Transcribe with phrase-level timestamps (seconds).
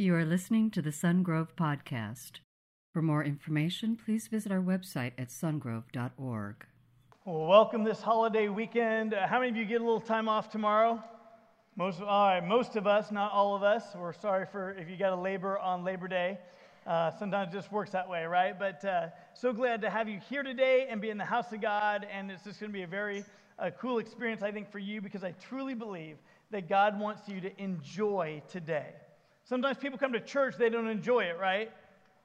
[0.00, 2.40] You are listening to the Sungrove Podcast.
[2.94, 6.64] For more information, please visit our website at sungrove.org.
[7.26, 9.12] Welcome this holiday weekend.
[9.12, 11.04] How many of you get a little time off tomorrow?
[11.76, 13.94] Most, most of us, not all of us.
[13.94, 16.38] We're sorry for if you got to labor on Labor Day.
[16.86, 18.58] Uh, sometimes it just works that way, right?
[18.58, 21.60] But uh, so glad to have you here today and be in the house of
[21.60, 22.06] God.
[22.10, 23.22] And it's just going to be a very
[23.58, 26.16] uh, cool experience, I think, for you because I truly believe
[26.52, 28.94] that God wants you to enjoy today.
[29.50, 31.72] Sometimes people come to church, they don't enjoy it, right?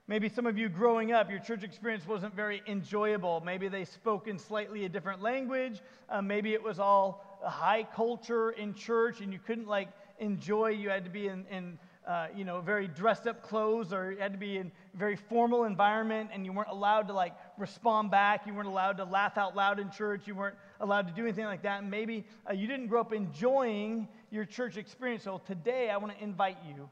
[0.08, 3.42] Maybe some of you growing up, your church experience wasn't very enjoyable.
[3.44, 5.82] Maybe they spoke in slightly a different language.
[6.08, 9.88] Uh, maybe it was all high culture in church and you couldn't like
[10.20, 10.68] enjoy.
[10.68, 14.20] You had to be in, in uh, you know, very dressed up clothes or you
[14.20, 18.46] had to be in very formal environment and you weren't allowed to like respond back.
[18.46, 20.28] You weren't allowed to laugh out loud in church.
[20.28, 21.82] You weren't allowed to do anything like that.
[21.82, 25.24] And maybe uh, you didn't grow up enjoying your church experience.
[25.24, 26.88] So today I want to invite you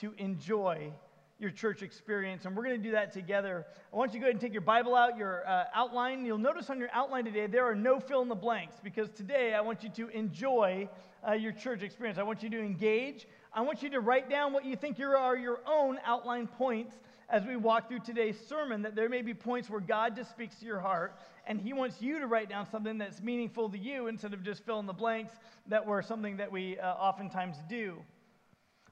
[0.00, 0.92] to enjoy
[1.38, 2.46] your church experience.
[2.46, 3.66] And we're going to do that together.
[3.92, 6.24] I want you to go ahead and take your Bible out, your uh, outline.
[6.24, 9.54] You'll notice on your outline today there are no fill in the blanks because today
[9.54, 10.88] I want you to enjoy
[11.26, 12.18] uh, your church experience.
[12.18, 13.26] I want you to engage.
[13.52, 16.94] I want you to write down what you think are your own outline points
[17.28, 18.82] as we walk through today's sermon.
[18.82, 22.00] That there may be points where God just speaks to your heart and He wants
[22.00, 24.92] you to write down something that's meaningful to you instead of just fill in the
[24.92, 25.32] blanks
[25.66, 27.98] that were something that we uh, oftentimes do.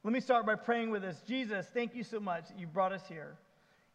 [0.04, 1.22] Let me start by praying with us.
[1.26, 3.38] Jesus, thank you so much that you brought us here.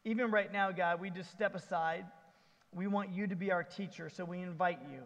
[0.05, 2.03] Even right now, God, we just step aside.
[2.73, 5.03] We want you to be our teacher, so we invite you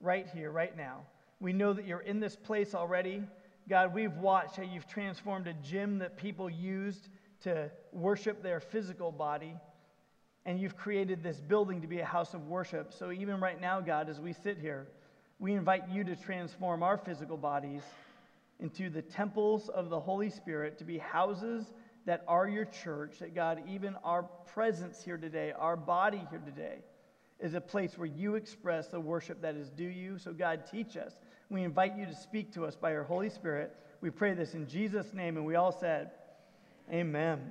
[0.00, 1.02] right here, right now.
[1.38, 3.22] We know that you're in this place already.
[3.68, 7.08] God, we've watched how you've transformed a gym that people used
[7.44, 9.54] to worship their physical body,
[10.44, 12.92] and you've created this building to be a house of worship.
[12.92, 14.88] So even right now, God, as we sit here,
[15.38, 17.82] we invite you to transform our physical bodies
[18.60, 21.72] into the temples of the Holy Spirit to be houses
[22.06, 26.78] that are your church, that God, even our presence here today, our body here today,
[27.38, 30.18] is a place where you express the worship that is due you.
[30.18, 31.14] So, God, teach us.
[31.48, 33.74] We invite you to speak to us by your Holy Spirit.
[34.00, 36.10] We pray this in Jesus' name, and we all said,
[36.92, 37.50] Amen.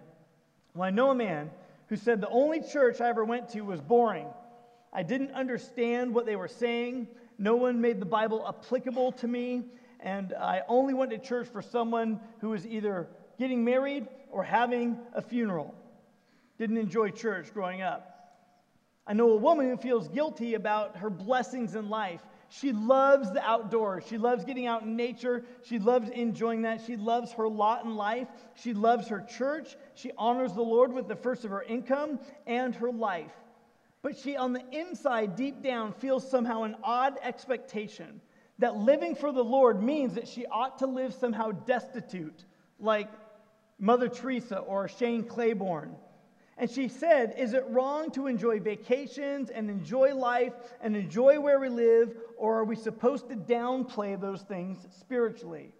[0.75, 1.49] Well, I know a man
[1.87, 4.27] who said the only church I ever went to was boring.
[4.93, 7.07] I didn't understand what they were saying.
[7.37, 9.63] No one made the Bible applicable to me
[9.99, 14.97] and I only went to church for someone who was either getting married or having
[15.13, 15.75] a funeral.
[16.57, 18.15] Didn't enjoy church growing up.
[19.07, 22.21] I know a woman who feels guilty about her blessings in life.
[22.49, 24.03] She loves the outdoors.
[24.07, 25.43] She loves getting out in nature.
[25.63, 26.81] She loves enjoying that.
[26.85, 28.27] She loves her lot in life.
[28.55, 29.77] She loves her church.
[29.95, 33.31] She honors the Lord with the first of her income and her life.
[34.01, 38.21] But she, on the inside, deep down, feels somehow an odd expectation
[38.59, 42.45] that living for the Lord means that she ought to live somehow destitute,
[42.79, 43.09] like
[43.79, 45.95] Mother Teresa or Shane Claiborne.
[46.57, 51.59] And she said, Is it wrong to enjoy vacations and enjoy life and enjoy where
[51.59, 55.71] we live, or are we supposed to downplay those things spiritually?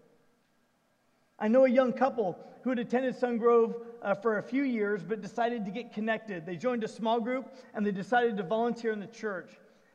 [1.37, 5.21] I know a young couple who had attended Sungrove uh, for a few years but
[5.21, 6.45] decided to get connected.
[6.45, 9.51] They joined a small group and they decided to volunteer in the church.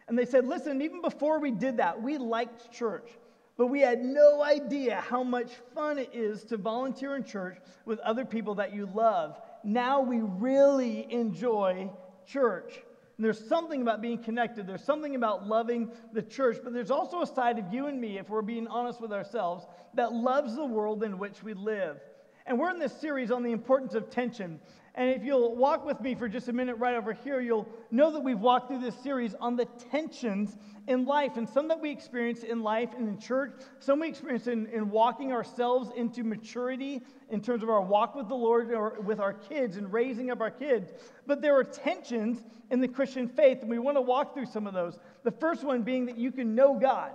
[0.09, 3.09] And they said, listen, even before we did that, we liked church,
[3.57, 7.57] but we had no idea how much fun it is to volunteer in church
[7.87, 9.41] with other people that you love.
[9.63, 11.91] Now we really enjoy
[12.27, 12.83] church.
[13.17, 14.67] And there's something about being connected.
[14.67, 18.19] There's something about loving the church, but there's also a side of you and me,
[18.19, 22.01] if we're being honest with ourselves, that loves the world in which we live.
[22.47, 24.61] And we're in this series on the importance of tension.
[24.97, 28.13] And if you'll walk with me for just a minute right over here, you'll know
[28.13, 30.57] that we've walked through this series on the tensions
[30.87, 34.47] in life, and some that we experience in life and in church, some we experience
[34.47, 39.01] in, in walking ourselves into maturity in terms of our walk with the Lord or
[39.01, 40.93] with our kids and raising up our kids.
[41.27, 44.67] But there are tensions in the Christian faith, and we want to walk through some
[44.67, 44.99] of those.
[45.25, 47.11] The first one being that you can know God,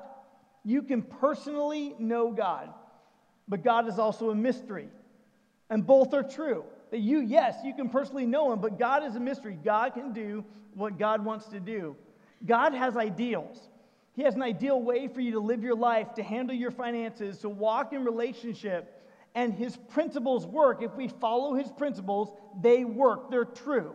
[0.66, 2.74] you can personally know God,
[3.48, 4.90] but God is also a mystery,
[5.70, 6.64] and both are true.
[6.92, 9.58] That you, yes, you can personally know Him, but God is a mystery.
[9.64, 10.44] God can do
[10.74, 11.96] what God wants to do.
[12.46, 13.70] God has ideals.
[14.14, 17.38] He has an ideal way for you to live your life, to handle your finances,
[17.40, 18.96] to walk in relationship.
[19.36, 20.82] And His principles work.
[20.82, 23.94] If we follow His principles, they work, they're true.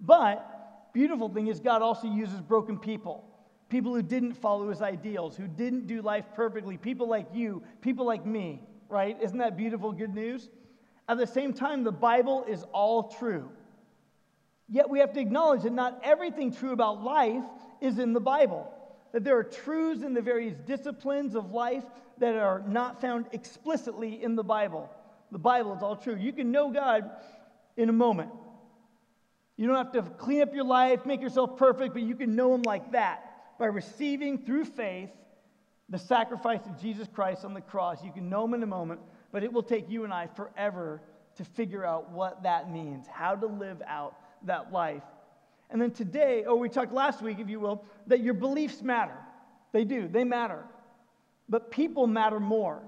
[0.00, 3.24] But, beautiful thing is, God also uses broken people
[3.68, 8.06] people who didn't follow His ideals, who didn't do life perfectly, people like you, people
[8.06, 9.16] like me, right?
[9.20, 10.48] Isn't that beautiful good news?
[11.08, 13.48] At the same time, the Bible is all true.
[14.68, 17.44] Yet we have to acknowledge that not everything true about life
[17.80, 18.72] is in the Bible.
[19.12, 21.84] That there are truths in the various disciplines of life
[22.18, 24.90] that are not found explicitly in the Bible.
[25.32, 26.16] the Bible, is all true.
[26.16, 27.10] You can know God
[27.76, 28.30] in a moment.
[29.56, 32.54] You don't have to clean up your life, make yourself perfect, but you can know
[32.54, 35.10] Him like that by receiving through faith
[35.88, 38.04] the sacrifice of Jesus Christ on the cross.
[38.04, 39.00] You can know Him in a moment,
[39.32, 41.02] but it will take you and I forever
[41.36, 45.02] to figure out what that means, how to live out that life.
[45.70, 49.16] And then today, or we talked last week, if you will, that your beliefs matter.
[49.72, 50.64] They do, they matter.
[51.48, 52.82] But people matter more.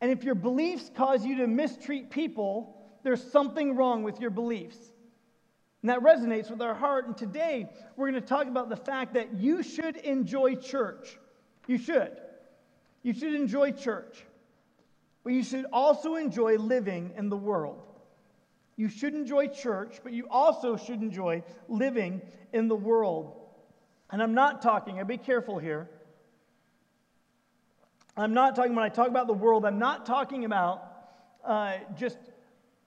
[0.00, 4.78] And if your beliefs cause you to mistreat people, there's something wrong with your beliefs.
[5.82, 7.06] And that resonates with our heart.
[7.06, 11.18] And today, we're going to talk about the fact that you should enjoy church.
[11.66, 12.12] You should.
[13.02, 14.24] You should enjoy church.
[15.28, 17.82] But you should also enjoy living in the world.
[18.76, 22.22] You should enjoy church, but you also should enjoy living
[22.54, 23.38] in the world.
[24.10, 25.90] And I'm not talking, I'll be careful here.
[28.16, 30.82] I'm not talking, when I talk about the world, I'm not talking about
[31.44, 32.16] uh, just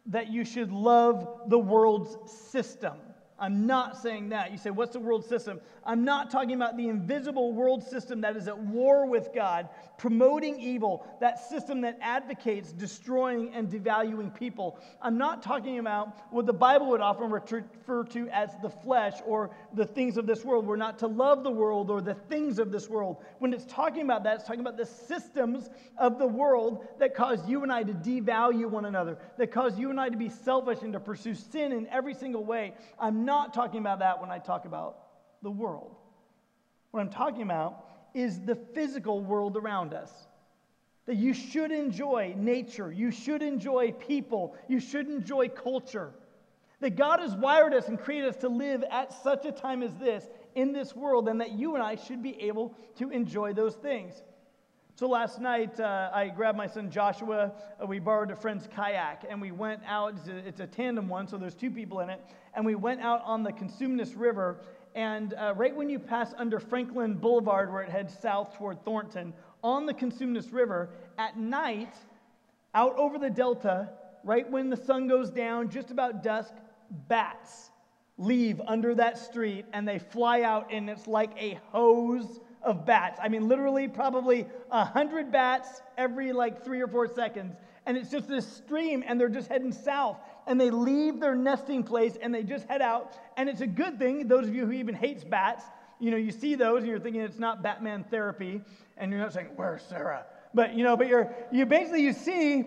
[0.08, 2.18] that you should love the world's
[2.50, 2.98] system.
[3.42, 4.52] I'm not saying that.
[4.52, 5.62] You say, what's the world system?
[5.84, 9.70] I'm not talking about the invisible world system that is at war with God,
[10.02, 14.80] promoting evil, that system that advocates destroying and devaluing people.
[15.00, 19.52] I'm not talking about what the Bible would often refer to as the flesh or
[19.76, 20.66] the things of this world.
[20.66, 23.18] We're not to love the world or the things of this world.
[23.38, 25.70] When it's talking about that, it's talking about the systems
[26.00, 29.92] of the world that cause you and I to devalue one another, that cause you
[29.92, 32.74] and I to be selfish and to pursue sin in every single way.
[33.00, 34.98] I'm not talking about that when I talk about
[35.44, 35.96] the world.
[36.90, 40.12] What I'm talking about is the physical world around us.
[41.06, 46.12] That you should enjoy nature, you should enjoy people, you should enjoy culture.
[46.80, 49.96] That God has wired us and created us to live at such a time as
[49.96, 50.26] this
[50.56, 54.24] in this world, and that you and I should be able to enjoy those things.
[54.96, 57.54] So last night, uh, I grabbed my son Joshua.
[57.82, 60.14] Uh, we borrowed a friend's kayak, and we went out.
[60.18, 62.22] It's a, it's a, tandem one, so there's two people in it.
[62.54, 64.60] And we went out on the Cosumnes River,
[64.96, 69.34] and uh, right when you pass under Franklin Boulevard, where it heads south toward Thornton,
[69.64, 71.94] on the Cosumnes River, at night,
[72.74, 73.90] out over the delta,
[74.24, 76.54] right when the sun goes down, just about dusk,
[77.08, 77.70] bats
[78.18, 83.20] leave under that street and they fly out, and it's like a hose of bats.
[83.22, 87.56] I mean, literally, probably a hundred bats every like three or four seconds.
[87.86, 90.18] And it's just this stream, and they're just heading south
[90.48, 93.14] and they leave their nesting place and they just head out.
[93.38, 95.64] And it's a good thing, those of you who even hates bats,
[96.00, 98.62] you know, you see those and you're thinking it's not Batman therapy,
[98.98, 100.26] and you're not saying, Where's Sarah?
[100.54, 102.66] But you know, but you're you basically you see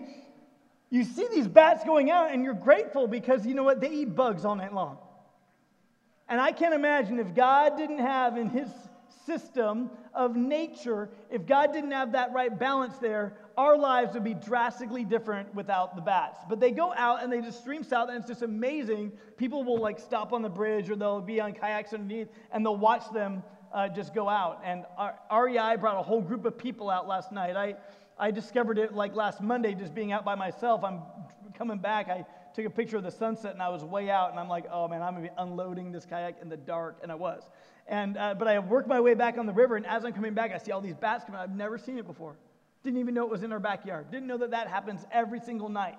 [0.89, 3.81] you see these bats going out and you're grateful because you know what?
[3.81, 4.97] They eat bugs all night long.
[6.29, 8.69] And I can't imagine if God didn't have in his
[9.25, 14.33] system of nature, if God didn't have that right balance there, our lives would be
[14.33, 16.39] drastically different without the bats.
[16.49, 19.11] But they go out and they just stream south, and it's just amazing.
[19.37, 22.77] People will like stop on the bridge or they'll be on kayaks underneath and they'll
[22.77, 24.61] watch them uh, just go out.
[24.63, 25.15] And our,
[25.45, 27.55] REI brought a whole group of people out last night.
[27.55, 27.75] I,
[28.17, 30.83] I discovered it like last Monday just being out by myself.
[30.83, 31.01] I'm
[31.57, 32.07] coming back.
[32.07, 34.65] I took a picture of the sunset and I was way out, and I'm like,
[34.71, 36.99] oh man, I'm gonna be unloading this kayak in the dark.
[37.03, 37.43] And I was.
[37.87, 40.33] And, uh, but I worked my way back on the river, and as I'm coming
[40.33, 41.39] back, I see all these bats coming.
[41.39, 42.35] I've never seen it before.
[42.83, 44.11] Didn't even know it was in our backyard.
[44.11, 45.97] Didn't know that that happens every single night.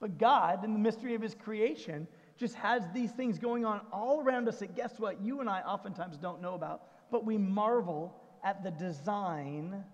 [0.00, 4.20] But God, in the mystery of His creation, just has these things going on all
[4.20, 6.82] around us that, guess what, you and I oftentimes don't know about.
[7.10, 9.84] But we marvel at the design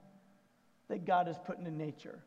[0.88, 2.18] that God has put into nature.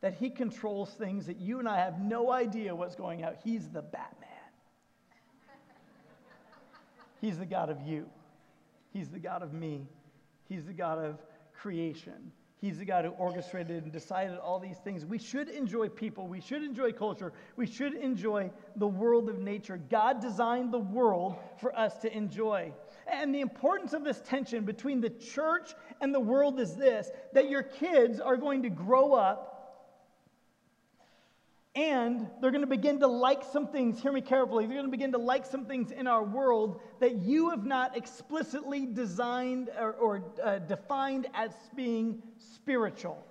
[0.00, 3.36] That He controls things that you and I have no idea what's going out.
[3.42, 4.30] He's the Batman.
[7.24, 8.04] He's the God of you.
[8.92, 9.88] He's the God of me.
[10.46, 11.22] He's the God of
[11.54, 12.32] creation.
[12.60, 15.06] He's the God who orchestrated and decided all these things.
[15.06, 16.26] We should enjoy people.
[16.26, 17.32] We should enjoy culture.
[17.56, 19.80] We should enjoy the world of nature.
[19.88, 22.74] God designed the world for us to enjoy.
[23.06, 27.48] And the importance of this tension between the church and the world is this that
[27.48, 29.53] your kids are going to grow up
[31.74, 34.90] and they're going to begin to like some things, hear me carefully, they're going to
[34.90, 39.92] begin to like some things in our world that you have not explicitly designed or,
[39.94, 43.24] or uh, defined as being spiritual.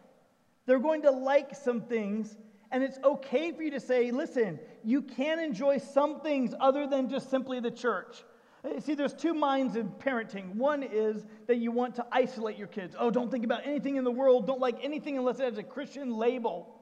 [0.66, 2.36] They're going to like some things,
[2.72, 7.10] and it's okay for you to say, listen, you can enjoy some things other than
[7.10, 8.24] just simply the church.
[8.66, 10.56] Uh, see, there's two minds in parenting.
[10.56, 12.94] One is that you want to isolate your kids.
[13.00, 15.64] Oh, don't think about anything in the world, don't like anything unless it has a
[15.64, 16.73] Christian label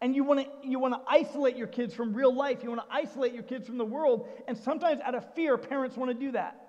[0.00, 2.80] and you want to you want to isolate your kids from real life you want
[2.80, 6.14] to isolate your kids from the world and sometimes out of fear parents want to
[6.14, 6.60] do that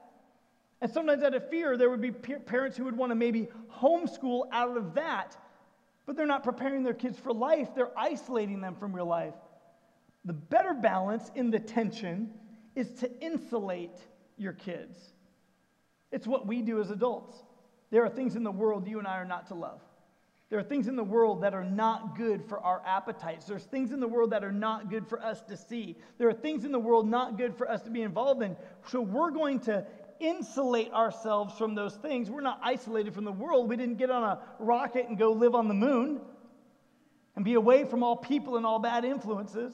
[0.82, 3.48] and sometimes out of fear there would be parents who would want to maybe
[3.82, 5.36] homeschool out of that
[6.10, 7.68] but they're not preparing their kids for life.
[7.76, 9.36] They're isolating them from real life.
[10.26, 12.32] The better balance in the tension
[12.76, 13.96] is to insulate
[14.36, 14.98] your kids.
[16.12, 17.38] It's what we do as adults.
[17.92, 19.82] There are things in the world you and I are not to love.
[20.50, 23.46] There are things in the world that are not good for our appetites.
[23.46, 25.96] There's things in the world that are not good for us to see.
[26.18, 28.56] There are things in the world not good for us to be involved in.
[28.88, 29.86] So we're going to
[30.20, 32.32] insulate ourselves from those things.
[32.32, 33.70] We're not isolated from the world.
[33.70, 36.20] We didn't get on a rocket and go live on the moon
[37.36, 39.74] and be away from all people and all bad influences.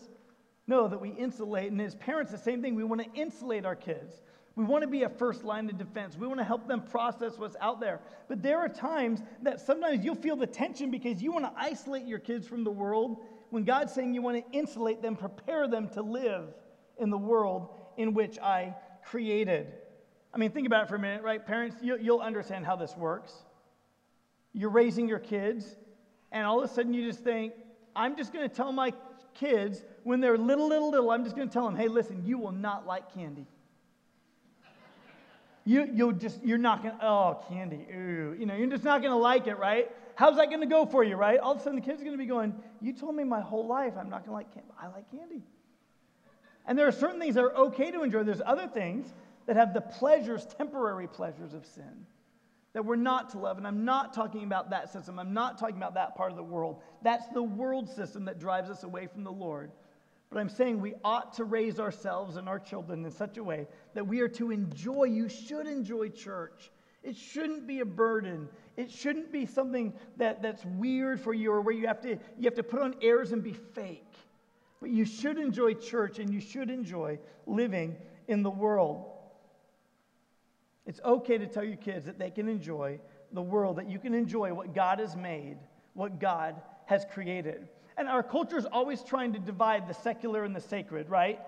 [0.68, 1.72] No, that we insulate.
[1.72, 2.76] And as parents, the same thing.
[2.76, 4.22] We want to insulate our kids.
[4.56, 6.16] We want to be a first line of defense.
[6.18, 8.00] We want to help them process what's out there.
[8.30, 12.06] But there are times that sometimes you'll feel the tension because you want to isolate
[12.06, 13.18] your kids from the world
[13.50, 16.54] when God's saying you want to insulate them, prepare them to live
[16.98, 19.68] in the world in which I created.
[20.34, 21.46] I mean, think about it for a minute, right?
[21.46, 23.34] Parents, you'll understand how this works.
[24.54, 25.76] You're raising your kids,
[26.32, 27.54] and all of a sudden you just think,
[27.96, 28.94] I'm just going to tell my
[29.34, 32.38] kids when they're little, little, little, I'm just going to tell them, hey, listen, you
[32.38, 33.48] will not like candy.
[35.66, 38.36] You, you'll just, you're not going to, oh, candy, ooh.
[38.38, 39.92] You know, you're just not going to like it, right?
[40.16, 41.40] How's that going to go for you, right?
[41.40, 43.68] All of a sudden the kid's going to be going, you told me my whole
[43.68, 44.70] life I'm not going to like candy.
[44.80, 45.42] I like candy.
[46.68, 48.24] And there are certain things that are okay to enjoy.
[48.24, 49.14] There's other things
[49.48, 52.06] that have the pleasures, temporary pleasures of sin
[52.74, 53.58] that we're not to love.
[53.58, 55.18] And I'm not talking about that system.
[55.18, 56.82] I'm not talking about that part of the world.
[57.02, 59.72] That's the world system that drives us away from the Lord.
[60.30, 63.68] But I'm saying we ought to raise ourselves and our children in such a way
[63.94, 65.06] that we are to enjoy.
[65.06, 66.72] You should enjoy church.
[67.04, 68.50] It shouldn't be a burden.
[68.76, 72.46] It shouldn't be something that, that's weird for you or where you have, to, you
[72.46, 74.12] have to put on airs and be fake.
[74.82, 77.96] But you should enjoy church and you should enjoy living
[78.28, 79.06] in the world.
[80.86, 83.00] It's okay to tell your kids that they can enjoy
[83.32, 85.58] the world, that you can enjoy what God has made,
[85.94, 87.68] what God has created.
[87.98, 91.40] And our culture is always trying to divide the secular and the sacred, right?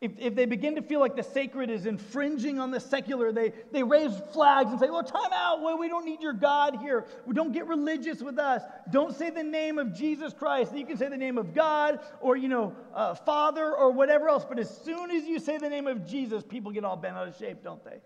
[0.00, 3.52] If, if they begin to feel like the sacred is infringing on the secular, they,
[3.72, 5.62] they raise flags and say, well, time out.
[5.62, 7.06] Well, we don't need your God here.
[7.24, 8.62] We don't get religious with us.
[8.90, 10.76] Don't say the name of Jesus Christ.
[10.76, 14.44] You can say the name of God or, you know, uh, Father or whatever else.
[14.46, 17.28] But as soon as you say the name of Jesus, people get all bent out
[17.28, 18.00] of shape, don't they?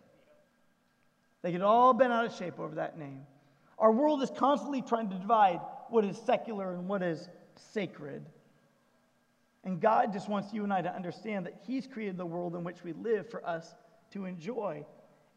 [1.42, 3.22] They get all bent out of shape over that name.
[3.78, 7.28] Our world is constantly trying to divide what is secular and what is
[7.72, 8.24] sacred.
[9.64, 12.64] And God just wants you and I to understand that He's created the world in
[12.64, 13.74] which we live for us
[14.12, 14.84] to enjoy.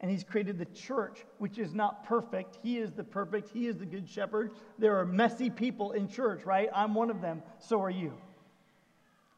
[0.00, 2.58] And He's created the church, which is not perfect.
[2.62, 4.52] He is the perfect, He is the good shepherd.
[4.78, 6.68] There are messy people in church, right?
[6.74, 7.42] I'm one of them.
[7.58, 8.12] So are you.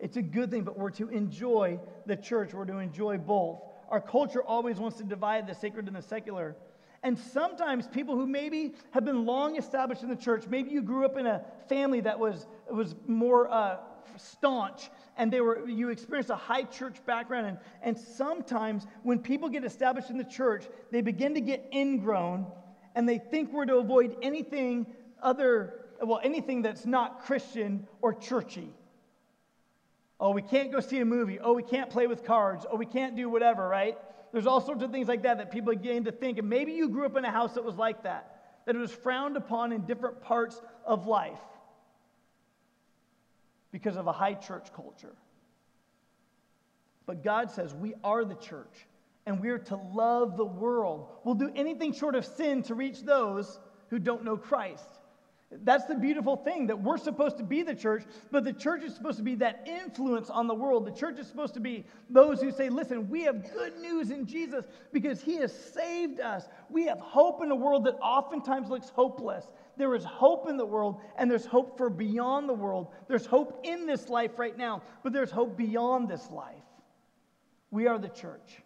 [0.01, 2.53] It's a good thing, but we're to enjoy the church.
[2.53, 3.61] We're to enjoy both.
[3.89, 6.57] Our culture always wants to divide the sacred and the secular.
[7.05, 11.05] And sometimes people who maybe have been long established in the church, maybe you grew
[11.05, 13.77] up in a family that was, was more uh,
[14.17, 17.47] staunch and they were, you experienced a high church background.
[17.47, 22.47] And, and sometimes when people get established in the church, they begin to get ingrown
[22.95, 24.87] and they think we're to avoid anything
[25.23, 28.71] other, well, anything that's not Christian or churchy.
[30.19, 31.39] Oh, we can't go see a movie.
[31.39, 32.65] Oh, we can't play with cards.
[32.71, 33.99] Oh, we can't do whatever, right?
[34.35, 36.39] There's all sorts of things like that that people begin to think.
[36.39, 38.91] And maybe you grew up in a house that was like that, that it was
[38.91, 41.39] frowned upon in different parts of life
[43.71, 45.15] because of a high church culture.
[47.07, 48.75] But God says we are the church
[49.25, 51.07] and we're to love the world.
[51.23, 53.61] We'll do anything short of sin to reach those
[53.91, 54.89] who don't know Christ.
[55.51, 58.95] That's the beautiful thing that we're supposed to be the church, but the church is
[58.95, 60.87] supposed to be that influence on the world.
[60.87, 64.27] The church is supposed to be those who say, listen, we have good news in
[64.27, 66.49] Jesus because he has saved us.
[66.71, 69.45] We have hope in a world that oftentimes looks hopeless.
[69.77, 72.89] There is hope in the world, and there's hope for beyond the world.
[73.07, 76.57] There's hope in this life right now, but there's hope beyond this life.
[77.71, 78.63] We are the church,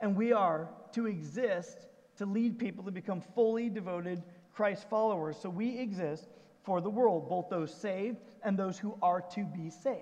[0.00, 1.86] and we are to exist
[2.18, 5.36] to lead people to become fully devoted Christ followers.
[5.40, 6.28] So we exist
[6.64, 9.98] for the world, both those saved and those who are to be saved.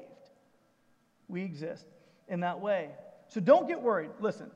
[1.28, 1.86] We exist
[2.28, 2.90] in that way.
[3.28, 4.10] So don't get worried.
[4.20, 4.50] Listen,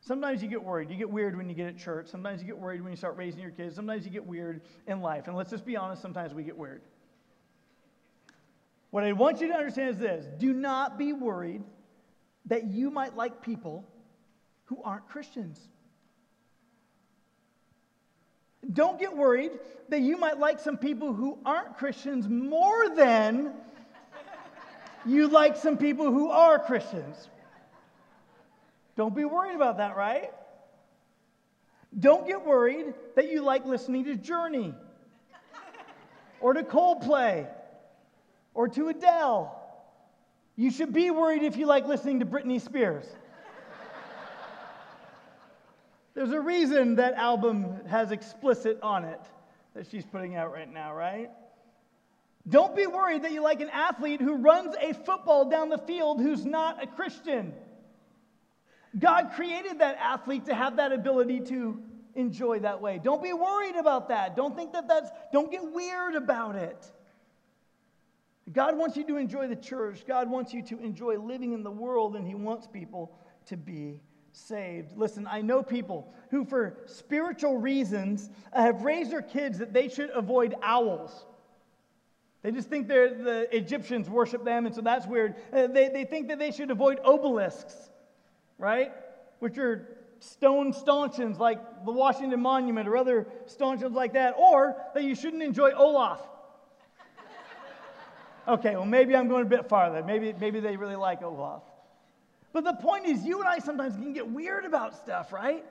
[0.00, 0.90] sometimes you get worried.
[0.90, 2.08] You get weird when you get at church.
[2.08, 3.76] Sometimes you get worried when you start raising your kids.
[3.76, 5.28] Sometimes you get weird in life.
[5.28, 6.82] And let's just be honest, sometimes we get weird.
[8.90, 11.62] What I want you to understand is this do not be worried
[12.46, 13.88] that you might like people
[14.64, 15.68] who aren't Christians.
[18.72, 19.52] Don't get worried
[19.88, 23.52] that you might like some people who aren't Christians more than
[25.04, 27.28] you like some people who are Christians.
[28.96, 30.30] Don't be worried about that, right?
[31.98, 34.74] Don't get worried that you like listening to Journey.
[36.40, 37.46] or to Coldplay
[38.54, 39.52] or to Adele.
[40.56, 43.06] You should be worried if you like listening to Britney Spears.
[46.16, 49.20] There's a reason that album has explicit on it
[49.74, 51.28] that she's putting out right now, right?
[52.48, 56.22] Don't be worried that you like an athlete who runs a football down the field
[56.22, 57.52] who's not a Christian.
[58.98, 61.82] God created that athlete to have that ability to
[62.14, 62.98] enjoy that way.
[63.04, 64.36] Don't be worried about that.
[64.36, 66.90] Don't think that that's, don't get weird about it.
[68.50, 70.06] God wants you to enjoy the church.
[70.06, 73.12] God wants you to enjoy living in the world, and He wants people
[73.48, 74.00] to be
[74.36, 74.96] saved.
[74.96, 80.10] Listen, I know people who, for spiritual reasons, have raised their kids that they should
[80.10, 81.24] avoid owls.
[82.42, 85.34] They just think the Egyptians worship them, and so that's weird.
[85.52, 87.74] Uh, they, they think that they should avoid obelisks,
[88.58, 88.92] right?
[89.40, 89.88] Which are
[90.20, 95.42] stone stanchions like the Washington Monument or other stanchions like that, or that you shouldn't
[95.42, 96.20] enjoy Olaf.
[98.48, 100.04] okay, well, maybe I'm going a bit farther.
[100.04, 101.62] Maybe, maybe they really like Olaf.
[102.56, 105.62] But the point is, you and I sometimes can get weird about stuff, right?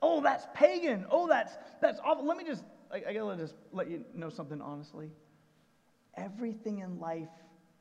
[0.00, 1.04] Oh, that's pagan.
[1.10, 2.24] Oh, that's that's awful.
[2.24, 5.10] Let me just I, I gotta just let you know something honestly.
[6.16, 7.28] Everything in life,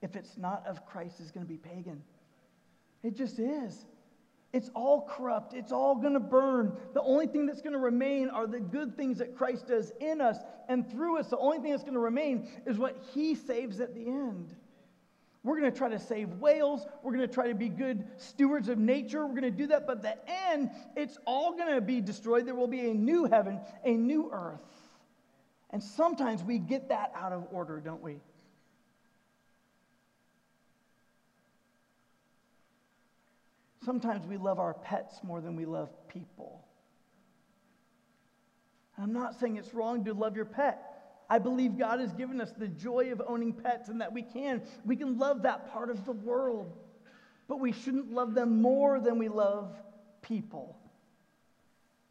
[0.01, 2.04] if it's not of Christ, is to be pagan.
[3.04, 3.86] It just is.
[4.51, 5.54] It's all corrupt.
[5.54, 6.75] It's all going to burn.
[6.94, 10.20] The only thing that's going to remain are the good things that Christ does in
[10.20, 11.30] us and through us.
[11.30, 14.54] The only thing that's going to remain is what He saves at the end.
[15.46, 16.88] We're going to try to save whales.
[17.04, 19.28] We're going to try to be good stewards of nature.
[19.28, 19.86] We're going to do that.
[19.86, 22.48] But at the end, it's all going to be destroyed.
[22.48, 24.64] There will be a new heaven, a new earth.
[25.70, 28.22] And sometimes we get that out of order, don't we?
[33.84, 36.66] Sometimes we love our pets more than we love people.
[38.98, 40.95] I'm not saying it's wrong to love your pet.
[41.29, 44.62] I believe God has given us the joy of owning pets and that we can.
[44.86, 46.72] We can love that part of the world,
[47.48, 49.75] but we shouldn't love them more than we love
[50.22, 50.77] people.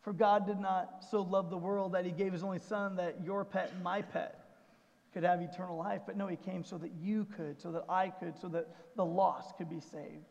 [0.03, 3.25] For God did not so love the world that he gave his only son that
[3.25, 4.41] your pet and my pet
[5.13, 6.03] could have eternal life.
[6.07, 9.05] But no, he came so that you could, so that I could, so that the
[9.05, 10.27] lost could be saved.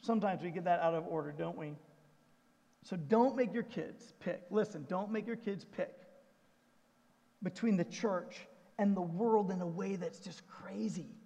[0.00, 1.74] Sometimes we get that out of order, don't we?
[2.84, 4.42] So don't make your kids pick.
[4.50, 5.92] Listen, don't make your kids pick
[7.42, 8.36] between the church
[8.78, 11.16] and the world in a way that's just crazy.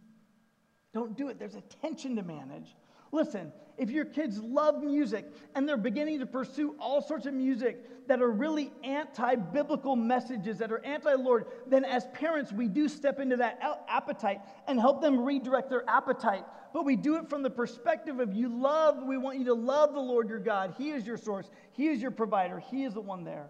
[0.92, 1.38] Don't do it.
[1.38, 2.74] There's a tension to manage.
[3.12, 8.06] Listen, if your kids love music and they're beginning to pursue all sorts of music
[8.06, 12.88] that are really anti biblical messages, that are anti Lord, then as parents, we do
[12.88, 16.44] step into that appetite and help them redirect their appetite.
[16.72, 19.92] But we do it from the perspective of you love, we want you to love
[19.92, 20.74] the Lord your God.
[20.78, 23.48] He is your source, He is your provider, He is the one there.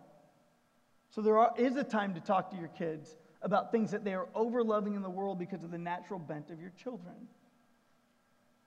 [1.11, 4.15] So there are, is a time to talk to your kids about things that they
[4.15, 7.15] are overloving in the world because of the natural bent of your children.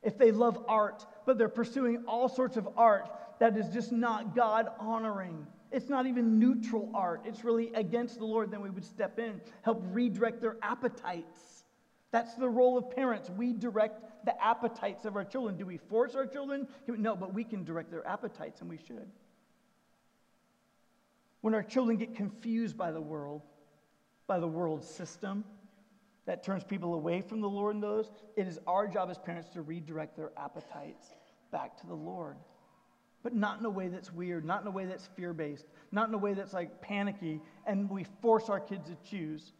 [0.01, 4.35] If they love art, but they're pursuing all sorts of art that is just not
[4.35, 8.83] God honoring, it's not even neutral art, it's really against the Lord, then we would
[8.83, 11.63] step in, help redirect their appetites.
[12.11, 13.29] That's the role of parents.
[13.29, 15.57] We direct the appetites of our children.
[15.57, 16.67] Do we force our children?
[16.87, 19.07] No, but we can direct their appetites, and we should
[21.43, 23.41] when our children get confused by the world,
[24.27, 25.43] by the world system
[26.25, 29.49] that turns people away from the Lord and those, it is our job as parents
[29.49, 31.07] to redirect their appetites
[31.51, 32.37] back to the Lord.
[33.23, 36.07] But not in a way that's weird, not in a way that's fear based, not
[36.07, 39.51] in a way that's like panicky, and we force our kids to choose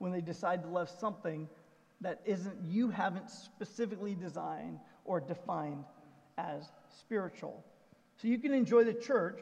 [0.00, 1.48] when they decide to love something
[2.02, 5.84] that isn't, you haven't specifically designed or defined
[6.36, 7.64] as spiritual.
[8.20, 9.40] So you can enjoy the church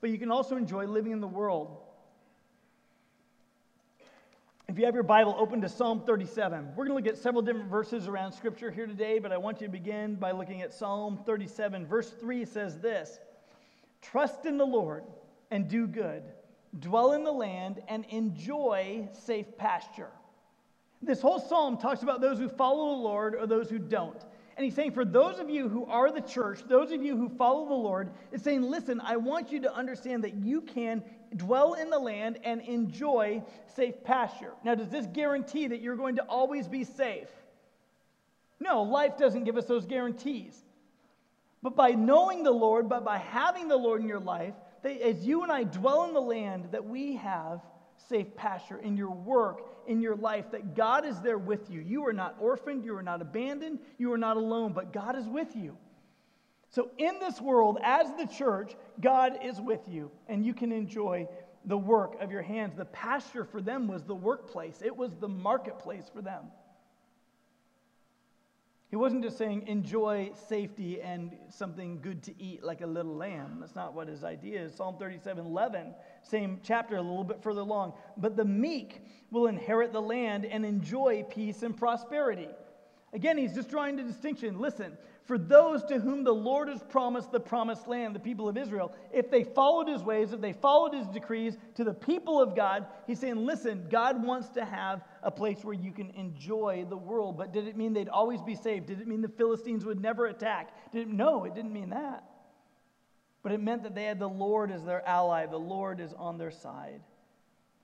[0.00, 1.78] but you can also enjoy living in the world.
[4.68, 6.70] If you have your Bible, open to Psalm 37.
[6.74, 9.60] We're going to look at several different verses around Scripture here today, but I want
[9.60, 11.86] you to begin by looking at Psalm 37.
[11.86, 13.20] Verse 3 says this
[14.02, 15.04] Trust in the Lord
[15.52, 16.24] and do good,
[16.80, 20.10] dwell in the land and enjoy safe pasture.
[21.00, 24.24] This whole psalm talks about those who follow the Lord or those who don't.
[24.56, 27.28] And he's saying, for those of you who are the church, those of you who
[27.28, 31.02] follow the Lord, it's saying, listen, I want you to understand that you can
[31.36, 33.42] dwell in the land and enjoy
[33.74, 34.52] safe pasture.
[34.64, 37.28] Now, does this guarantee that you're going to always be safe?
[38.58, 40.58] No, life doesn't give us those guarantees.
[41.62, 45.26] But by knowing the Lord, but by having the Lord in your life, that as
[45.26, 47.60] you and I dwell in the land that we have,
[48.08, 51.80] safe pasture in your work, in your life, that God is there with you.
[51.80, 55.26] You are not orphaned, you are not abandoned, you are not alone, but God is
[55.26, 55.76] with you.
[56.70, 61.28] So, in this world, as the church, God is with you, and you can enjoy
[61.64, 62.74] the work of your hands.
[62.76, 66.44] The pasture for them was the workplace, it was the marketplace for them.
[68.88, 73.58] He wasn't just saying enjoy safety and something good to eat like a little lamb.
[73.58, 74.74] That's not what his idea is.
[74.74, 77.94] Psalm 37 11, same chapter, a little bit further along.
[78.16, 82.48] But the meek will inherit the land and enjoy peace and prosperity.
[83.12, 84.60] Again, he's just drawing the distinction.
[84.60, 88.56] Listen, for those to whom the Lord has promised the promised land, the people of
[88.56, 92.54] Israel, if they followed his ways, if they followed his decrees to the people of
[92.54, 96.96] God, he's saying, listen, God wants to have a place where you can enjoy the
[96.96, 97.36] world.
[97.36, 98.86] But did it mean they'd always be saved?
[98.86, 100.92] Did it mean the Philistines would never attack?
[100.92, 102.22] Did it, no, it didn't mean that.
[103.42, 106.38] But it meant that they had the Lord as their ally, the Lord is on
[106.38, 107.00] their side.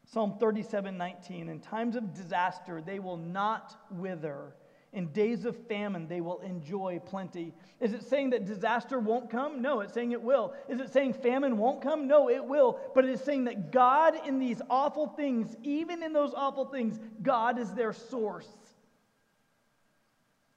[0.05, 4.55] Psalm 37 19, in times of disaster, they will not wither
[4.92, 7.55] in days of famine, they will enjoy plenty.
[7.81, 9.62] Is it saying that disaster won't come?
[9.62, 10.52] No, it's saying it will.
[10.68, 12.07] Is it saying famine won't come?
[12.07, 12.78] No, it will.
[12.94, 17.00] But it is saying that God, in these awful things, even in those awful things,
[17.22, 18.48] God is their source.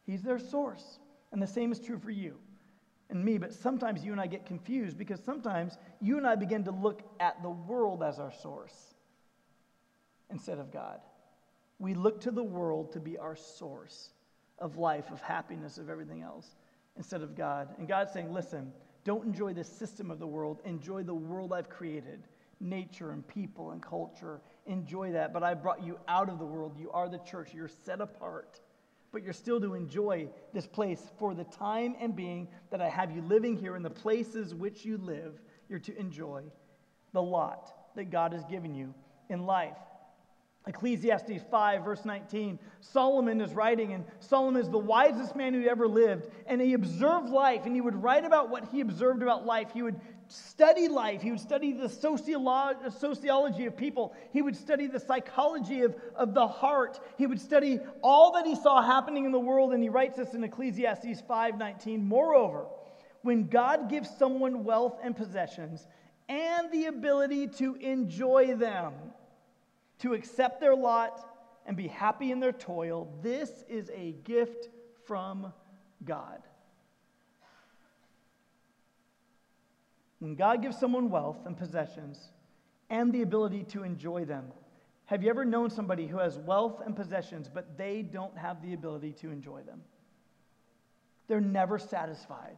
[0.06, 1.00] He's their source.
[1.32, 2.36] And the same is true for you
[3.10, 3.38] and me.
[3.38, 7.04] But sometimes you and I get confused because sometimes you and I begin to look
[7.22, 8.96] at the world as our source
[10.30, 11.00] instead of God.
[11.80, 14.10] We look to the world to be our source
[14.60, 16.56] of life, of happiness, of everything else,
[16.98, 17.70] instead of God.
[17.78, 18.72] And God's saying, listen,
[19.04, 22.28] don't enjoy the system of the world, enjoy the world I've created
[22.60, 24.42] nature and people and culture.
[24.66, 25.34] Enjoy that.
[25.34, 26.76] But I brought you out of the world.
[26.78, 27.54] You are the church.
[27.54, 28.60] You're set apart.
[29.12, 33.12] But you're still to enjoy this place for the time and being that I have
[33.12, 35.42] you living here in the places which you live.
[35.70, 36.44] You're to enjoy
[37.14, 38.94] the lot that God has given you
[39.30, 39.78] in life.
[40.68, 42.58] Ecclesiastes 5, verse 19.
[42.82, 46.30] Solomon is writing, and Solomon is the wisest man who ever lived.
[46.48, 49.70] And he observed life, and he would write about what he observed about life.
[49.74, 51.22] He would study life.
[51.22, 54.16] He would study the sociolo- sociology of people.
[54.32, 57.00] He would study the psychology of, of the heart.
[57.18, 59.74] He would study all that he saw happening in the world.
[59.74, 62.04] And he writes this in Ecclesiastes 5, 19.
[62.04, 62.66] Moreover,
[63.22, 65.88] when God gives someone wealth and possessions
[66.28, 68.94] and the ability to enjoy them,
[70.00, 71.26] to accept their lot
[71.66, 73.08] and be happy in their toil.
[73.22, 74.70] This is a gift
[75.06, 75.52] from
[76.04, 76.42] God.
[80.20, 82.30] When God gives someone wealth and possessions
[82.90, 84.46] and the ability to enjoy them,
[85.06, 88.74] have you ever known somebody who has wealth and possessions, but they don't have the
[88.74, 89.82] ability to enjoy them?
[91.28, 92.58] They're never satisfied.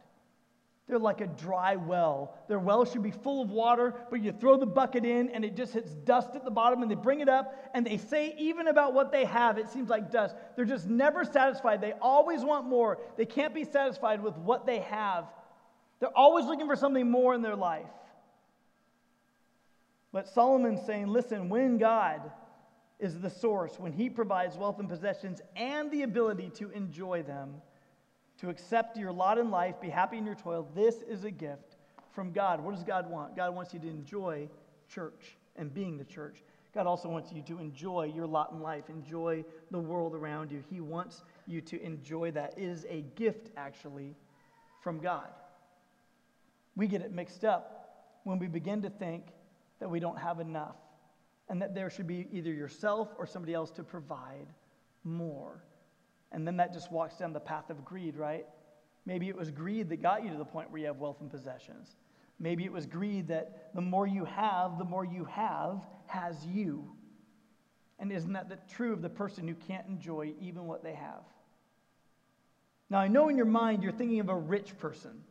[0.88, 2.34] They're like a dry well.
[2.48, 5.54] Their well should be full of water, but you throw the bucket in and it
[5.54, 8.68] just hits dust at the bottom, and they bring it up and they say, even
[8.68, 10.34] about what they have, it seems like dust.
[10.56, 11.82] They're just never satisfied.
[11.82, 12.98] They always want more.
[13.18, 15.26] They can't be satisfied with what they have.
[16.00, 17.84] They're always looking for something more in their life.
[20.10, 22.22] But Solomon's saying, listen, when God
[22.98, 27.56] is the source, when he provides wealth and possessions and the ability to enjoy them,
[28.38, 30.68] to accept your lot in life, be happy in your toil.
[30.74, 31.76] This is a gift
[32.12, 32.60] from God.
[32.60, 33.36] What does God want?
[33.36, 34.48] God wants you to enjoy
[34.88, 36.42] church and being the church.
[36.74, 40.62] God also wants you to enjoy your lot in life, enjoy the world around you.
[40.70, 42.54] He wants you to enjoy that.
[42.56, 44.14] It is a gift, actually,
[44.82, 45.28] from God.
[46.76, 49.24] We get it mixed up when we begin to think
[49.80, 50.76] that we don't have enough
[51.48, 54.46] and that there should be either yourself or somebody else to provide
[55.02, 55.62] more.
[56.32, 58.46] And then that just walks down the path of greed, right?
[59.06, 61.30] Maybe it was greed that got you to the point where you have wealth and
[61.30, 61.96] possessions.
[62.38, 66.84] Maybe it was greed that the more you have, the more you have has you.
[67.98, 71.24] And isn't that the, true of the person who can't enjoy even what they have?
[72.90, 75.22] Now, I know in your mind you're thinking of a rich person,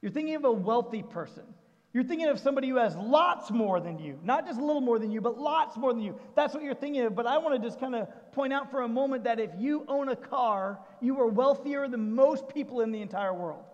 [0.00, 1.44] you're thinking of a wealthy person.
[1.92, 5.00] You're thinking of somebody who has lots more than you, not just a little more
[5.00, 6.18] than you, but lots more than you.
[6.36, 7.16] That's what you're thinking of.
[7.16, 9.84] But I want to just kind of point out for a moment that if you
[9.88, 13.64] own a car, you are wealthier than most people in the entire world.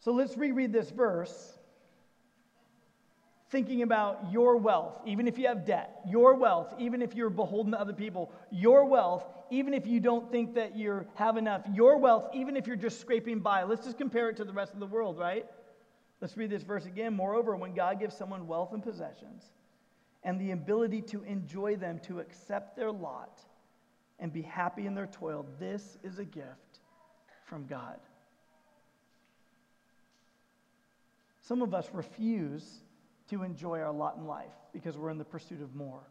[0.00, 1.55] So let's reread this verse
[3.50, 7.72] thinking about your wealth, even if you have debt, your wealth, even if you're beholden
[7.72, 11.98] to other people, your wealth, even if you don't think that you have enough, your
[11.98, 13.62] wealth, even if you're just scraping by.
[13.62, 15.46] Let's just compare it to the rest of the world, right?
[16.20, 17.14] Let's read this verse again.
[17.14, 19.44] Moreover, when God gives someone wealth and possessions
[20.24, 23.40] and the ability to enjoy them, to accept their lot
[24.18, 26.80] and be happy in their toil, this is a gift
[27.44, 27.98] from God.
[31.42, 32.80] Some of us refuse
[33.30, 36.02] to enjoy our lot in life because we're in the pursuit of more.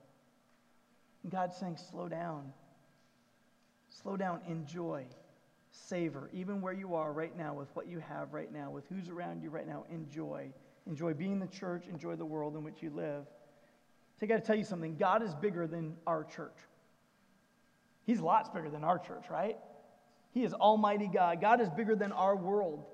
[1.24, 2.54] And God's saying, slow down.
[3.90, 5.06] Slow down, enjoy.
[5.76, 9.10] savor, even where you are right now, with what you have right now, with who's
[9.10, 9.86] around you right now.
[9.92, 10.50] Enjoy.
[10.88, 13.26] Enjoy being the church, enjoy the world in which you live.
[14.20, 16.56] So I got to tell you something God is bigger than our church.
[18.06, 19.58] He's lots bigger than our church, right?
[20.32, 21.42] He is Almighty God.
[21.42, 22.86] God is bigger than our world.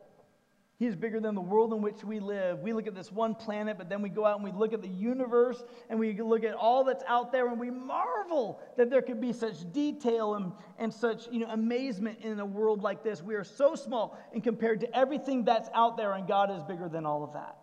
[0.82, 2.62] He is bigger than the world in which we live.
[2.62, 4.82] We look at this one planet, but then we go out and we look at
[4.82, 9.04] the universe and we look at all that's out there and we marvel that there
[9.04, 13.22] could be such detail and, and such you know, amazement in a world like this.
[13.22, 16.90] We are so small and compared to everything that's out there, and God is bigger
[16.90, 17.58] than all of that.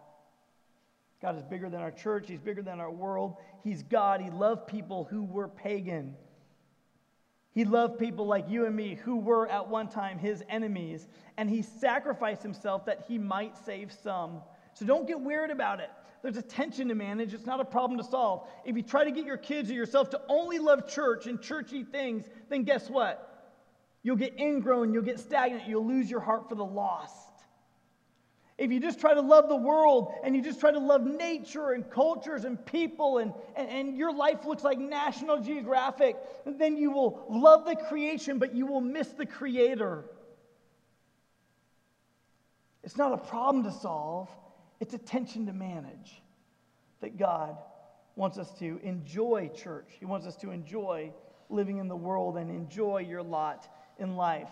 [1.21, 3.39] God is bigger than our church, He's bigger than our world.
[3.65, 4.21] He's God.
[4.21, 6.15] He loved people who were pagan.
[7.59, 11.51] He loved people like you and me who were at one time his enemies, and
[11.51, 14.43] he sacrificed himself that he might save some.
[14.75, 15.91] So don't get weird about it.
[16.23, 18.47] There's a tension to manage, it's not a problem to solve.
[18.65, 21.83] If you try to get your kids or yourself to only love church and churchy
[21.83, 23.53] things, then guess what?
[24.05, 27.18] You'll get ingrown, you'll get stagnant, you'll lose your heart for the lost.
[28.59, 31.71] If you just try to love the world and you just try to love nature
[31.71, 36.91] and cultures and people and, and, and, your life looks like National Geographic, then you
[36.91, 40.05] will love the creation, but you will miss the creator.
[42.83, 44.29] It's not a problem to solve,
[44.81, 46.21] it's a tension to manage
[47.01, 47.57] that God
[48.17, 49.87] wants us to enjoy church.
[50.01, 51.13] He wants us to enjoy
[51.49, 53.69] living in the world and enjoy your lot
[54.01, 54.51] in life.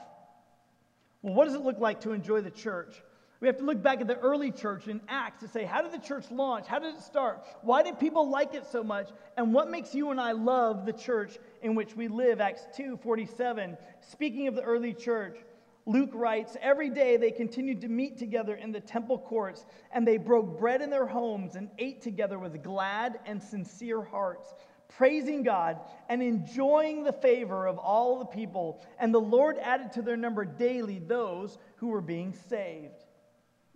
[1.23, 3.03] Well, what does it look like to enjoy the church?
[3.41, 5.93] We have to look back at the early church in Acts to say, how did
[5.93, 6.67] the church launch?
[6.67, 7.45] How did it start?
[7.61, 9.11] Why did people like it so much?
[9.37, 12.41] And what makes you and I love the church in which we live?
[12.41, 13.77] Acts 2 47.
[14.01, 15.37] Speaking of the early church,
[15.85, 20.17] Luke writes, Every day they continued to meet together in the temple courts, and they
[20.17, 24.55] broke bread in their homes and ate together with glad and sincere hearts,
[24.89, 28.83] praising God and enjoying the favor of all the people.
[28.99, 33.06] And the Lord added to their number daily those who were being saved.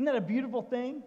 [0.00, 1.02] Isn't that a beautiful thing?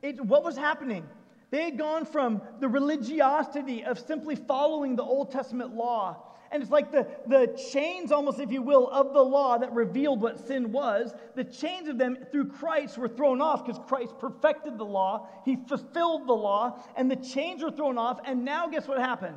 [0.00, 1.06] It, what was happening?
[1.50, 6.24] They had gone from the religiosity of simply following the Old Testament law.
[6.50, 10.22] And it's like the, the chains, almost, if you will, of the law that revealed
[10.22, 11.12] what sin was.
[11.34, 15.28] The chains of them through Christ were thrown off because Christ perfected the law.
[15.44, 18.18] He fulfilled the law, and the chains were thrown off.
[18.24, 19.36] And now, guess what happened?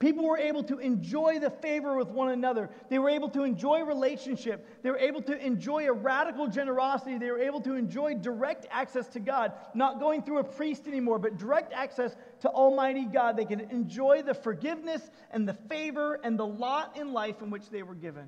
[0.00, 2.70] People were able to enjoy the favor with one another.
[2.88, 4.66] They were able to enjoy relationship.
[4.82, 7.18] They were able to enjoy a radical generosity.
[7.18, 11.18] They were able to enjoy direct access to God, not going through a priest anymore,
[11.18, 13.36] but direct access to Almighty God.
[13.36, 17.68] They could enjoy the forgiveness and the favor and the lot in life in which
[17.68, 18.26] they were given.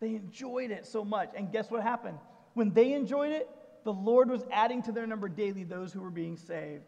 [0.00, 1.28] They enjoyed it so much.
[1.36, 2.18] And guess what happened?
[2.54, 3.50] When they enjoyed it,
[3.84, 6.84] the Lord was adding to their number daily those who were being saved.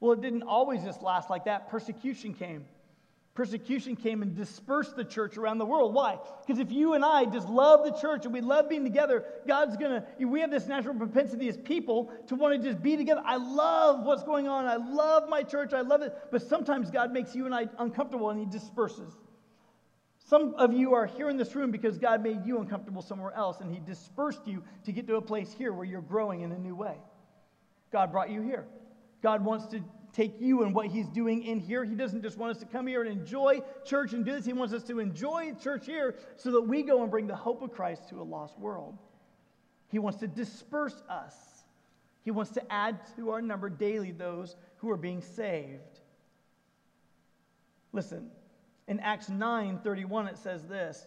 [0.00, 1.70] Well, it didn't always just last like that.
[1.70, 2.64] Persecution came.
[3.34, 5.94] Persecution came and dispersed the church around the world.
[5.94, 6.18] Why?
[6.44, 9.76] Because if you and I just love the church and we love being together, God's
[9.76, 13.22] going to, we have this natural propensity as people to want to just be together.
[13.24, 14.66] I love what's going on.
[14.66, 15.72] I love my church.
[15.72, 16.12] I love it.
[16.32, 19.14] But sometimes God makes you and I uncomfortable and He disperses.
[20.18, 23.60] Some of you are here in this room because God made you uncomfortable somewhere else
[23.60, 26.58] and He dispersed you to get to a place here where you're growing in a
[26.58, 26.96] new way.
[27.92, 28.66] God brought you here.
[29.22, 31.84] God wants to take you and what he's doing in here.
[31.84, 34.44] He doesn't just want us to come here and enjoy church and do this.
[34.44, 37.62] He wants us to enjoy church here so that we go and bring the hope
[37.62, 38.98] of Christ to a lost world.
[39.88, 41.34] He wants to disperse us.
[42.22, 46.00] He wants to add to our number daily those who are being saved.
[47.92, 48.30] Listen,
[48.86, 51.06] in Acts 9 31, it says this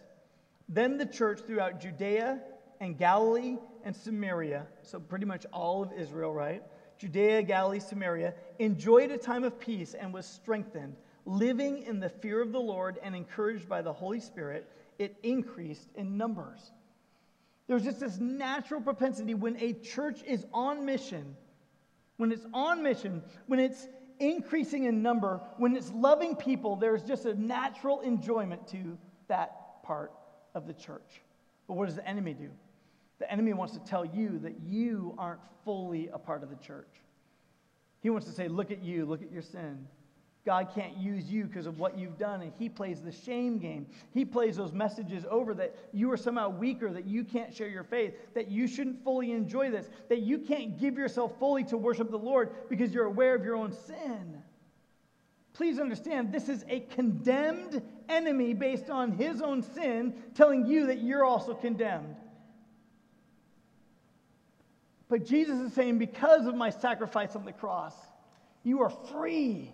[0.68, 2.40] Then the church throughout Judea
[2.80, 6.62] and Galilee and Samaria, so pretty much all of Israel, right?
[6.98, 10.96] Judea, Galilee, Samaria, enjoyed a time of peace and was strengthened.
[11.26, 15.88] Living in the fear of the Lord and encouraged by the Holy Spirit, it increased
[15.94, 16.72] in numbers.
[17.66, 21.34] There's just this natural propensity when a church is on mission,
[22.18, 27.24] when it's on mission, when it's increasing in number, when it's loving people, there's just
[27.24, 30.12] a natural enjoyment to that part
[30.54, 31.22] of the church.
[31.66, 32.50] But what does the enemy do?
[33.18, 36.88] The enemy wants to tell you that you aren't fully a part of the church.
[38.00, 39.86] He wants to say, Look at you, look at your sin.
[40.44, 42.42] God can't use you because of what you've done.
[42.42, 43.86] And he plays the shame game.
[44.12, 47.82] He plays those messages over that you are somehow weaker, that you can't share your
[47.82, 52.10] faith, that you shouldn't fully enjoy this, that you can't give yourself fully to worship
[52.10, 54.42] the Lord because you're aware of your own sin.
[55.54, 61.00] Please understand, this is a condemned enemy based on his own sin telling you that
[61.00, 62.16] you're also condemned.
[65.08, 67.94] But Jesus is saying, because of my sacrifice on the cross,
[68.62, 69.70] you are free.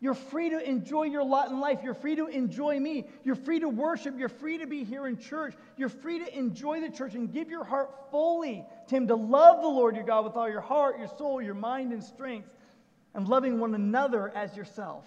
[0.00, 1.80] You're free to enjoy your lot in life.
[1.82, 3.06] You're free to enjoy me.
[3.24, 4.18] You're free to worship.
[4.18, 5.54] You're free to be here in church.
[5.76, 9.62] You're free to enjoy the church and give your heart fully to Him, to love
[9.62, 12.48] the Lord your God with all your heart, your soul, your mind, and strength,
[13.14, 15.04] and loving one another as yourself.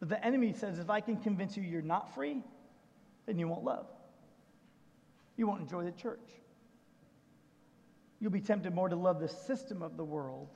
[0.00, 2.42] But the enemy says if I can convince you you're not free,
[3.26, 3.86] then you won't love.
[5.36, 6.20] You won't enjoy the church.
[8.20, 10.48] You'll be tempted more to love the system of the world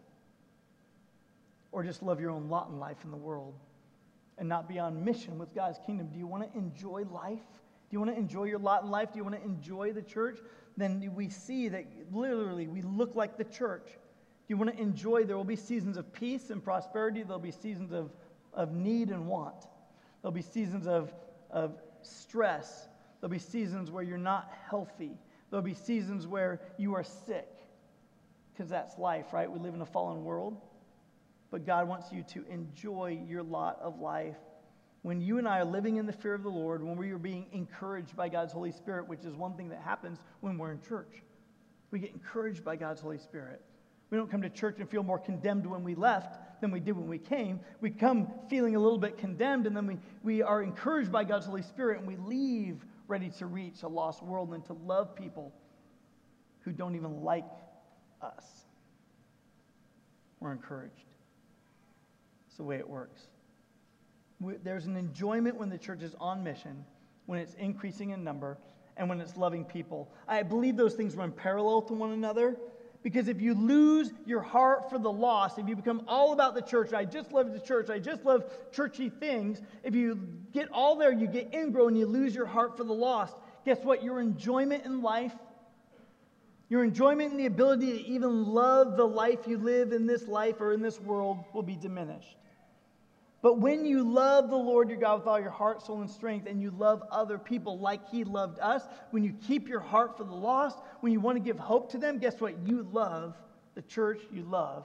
[1.73, 3.55] or just love your own lot in life in the world
[4.39, 6.09] and not be on mission with God's kingdom.
[6.13, 7.41] Do you want to enjoy life?
[7.91, 9.13] Do you want to enjoy your lot in life?
[9.13, 10.39] Do you want to enjoy the church?
[10.77, 13.87] Then we see that literally we look like the church.
[13.87, 15.25] Do you want to enjoy?
[15.25, 17.23] There will be seasons of peace and prosperity.
[17.23, 18.11] There'll be seasons of,
[18.53, 19.67] of need and want.
[20.21, 21.15] There'll be seasons of,
[21.51, 22.89] of stress.
[23.21, 25.13] There'll be seasons where you're not healthy.
[25.51, 27.49] There'll be seasons where you are sick.
[28.55, 29.51] Because that's life, right?
[29.51, 30.57] We live in a fallen world.
[31.51, 34.37] But God wants you to enjoy your lot of life.
[35.03, 37.19] When you and I are living in the fear of the Lord, when we are
[37.19, 40.81] being encouraged by God's Holy Spirit, which is one thing that happens when we're in
[40.81, 41.23] church,
[41.91, 43.61] we get encouraged by God's Holy Spirit.
[44.11, 46.97] We don't come to church and feel more condemned when we left than we did
[46.97, 47.61] when we came.
[47.81, 51.47] We come feeling a little bit condemned, and then we, we are encouraged by God's
[51.47, 55.53] Holy Spirit, and we leave ready to reach a lost world and to love people
[56.61, 57.45] who don't even like
[58.23, 58.45] us.
[60.41, 61.07] We're encouraged.
[62.49, 63.23] It's the way it works.
[64.63, 66.85] There's an enjoyment when the church is on mission,
[67.27, 68.59] when it's increasing in number,
[68.97, 70.13] and when it's loving people.
[70.29, 72.57] I believe those things run parallel to one another.
[73.03, 76.63] Because if you lose your heart for the lost, if you become all about the
[76.63, 80.19] church, I just love the church, I just love churchy things, if you
[80.53, 84.03] get all there, you get ingrown, you lose your heart for the lost, guess what?
[84.03, 85.35] Your enjoyment in life,
[86.75, 90.61] your enjoyment and the ability to even love the life you live in this life
[90.61, 92.37] or in this world will be diminished.
[93.43, 96.49] But when you love the Lord your God with all your heart, soul, and strength,
[96.49, 100.25] and you love other people like He loved us, when you keep your heart for
[100.25, 102.59] the lost, when you want to give hope to them, guess what?
[102.67, 103.37] You love
[103.77, 104.85] the church you love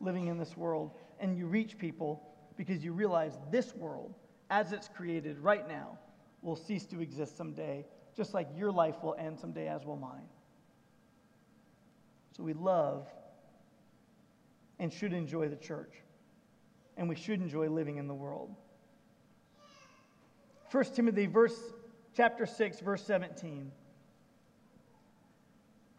[0.00, 0.90] living in this world.
[1.20, 2.22] And you reach people
[2.58, 4.12] because you realize this world,
[4.50, 5.98] as it's created right now,
[6.42, 10.28] will cease to exist someday, just like your life will end someday, as will mine.
[12.36, 13.06] So we love
[14.78, 15.92] and should enjoy the church
[16.96, 18.54] and we should enjoy living in the world.
[20.70, 21.58] 1 Timothy verse
[22.14, 23.70] chapter 6 verse 17.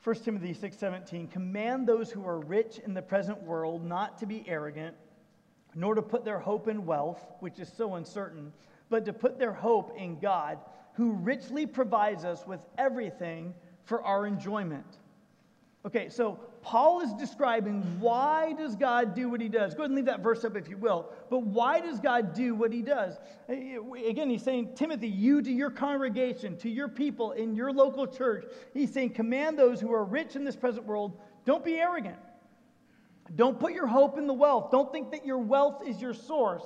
[0.03, 4.47] 1 Timothy 6:17 command those who are rich in the present world not to be
[4.47, 4.95] arrogant
[5.73, 8.53] nor to put their hope in wealth which is so uncertain
[8.89, 10.59] but to put their hope in God
[10.93, 14.99] who richly provides us with everything for our enjoyment.
[15.85, 19.75] Okay, so Paul is describing why does God do what he does.
[19.75, 21.11] Go ahead and leave that verse up if you will.
[21.29, 23.19] But why does God do what he does?
[23.47, 28.45] Again, he's saying, Timothy, you to your congregation, to your people in your local church,
[28.73, 32.17] he's saying, command those who are rich in this present world, don't be arrogant.
[33.35, 34.71] Don't put your hope in the wealth.
[34.71, 36.65] Don't think that your wealth is your source,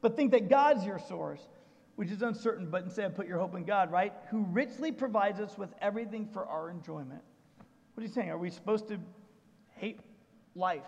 [0.00, 1.40] but think that God's your source,
[1.94, 4.12] which is uncertain, but instead put your hope in God, right?
[4.30, 7.22] Who richly provides us with everything for our enjoyment.
[7.94, 8.30] What are you saying?
[8.30, 8.98] Are we supposed to
[9.76, 10.00] hate
[10.54, 10.82] life?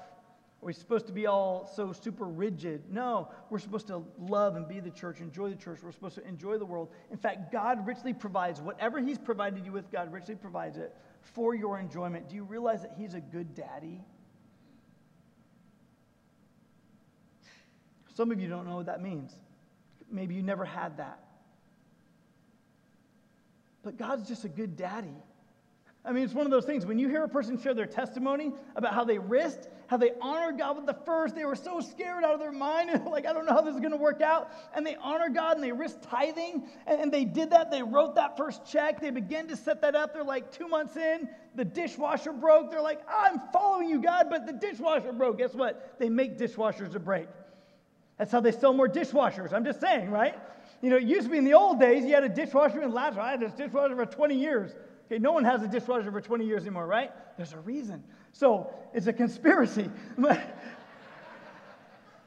[0.63, 2.85] Are we supposed to be all so super rigid?
[2.91, 5.81] No, we're supposed to love and be the church, enjoy the church.
[5.83, 6.89] We're supposed to enjoy the world.
[7.11, 11.55] In fact, God richly provides whatever He's provided you with, God richly provides it for
[11.55, 12.31] your enjoyment.
[12.31, 14.01] Do you realize that He's a good daddy?
[18.15, 19.35] Some of you don't know what that means.
[20.11, 21.19] Maybe you never had that.
[23.83, 25.17] But God's just a good daddy.
[26.07, 26.85] I mean, it's one of those things.
[26.85, 30.59] When you hear a person share their testimony about how they risked, how they honored
[30.59, 33.47] God with the first, they were so scared out of their mind, like, I don't
[33.47, 34.51] know how this is going to work out.
[34.75, 37.71] And they honor God and they risked tithing, and, and they did that.
[37.71, 39.01] They wrote that first check.
[39.01, 40.13] They began to set that up.
[40.13, 42.71] They're like two months in, the dishwasher broke.
[42.71, 45.39] They're like, I'm following you, God, but the dishwasher broke.
[45.39, 45.99] Guess what?
[45.99, 47.29] They make dishwashers to break.
[48.19, 49.55] That's how they sell more dishwashers.
[49.55, 50.35] I'm just saying, right?
[50.83, 52.93] You know, it used to be in the old days, you had a dishwasher in
[52.93, 53.25] Lazarus.
[53.25, 54.75] I had this dishwasher for 20 years.
[55.07, 57.11] Okay, no one has a dishwasher for 20 years anymore, right?
[57.37, 58.03] There's a reason.
[58.33, 59.91] So it's a conspiracy.
[60.19, 60.43] but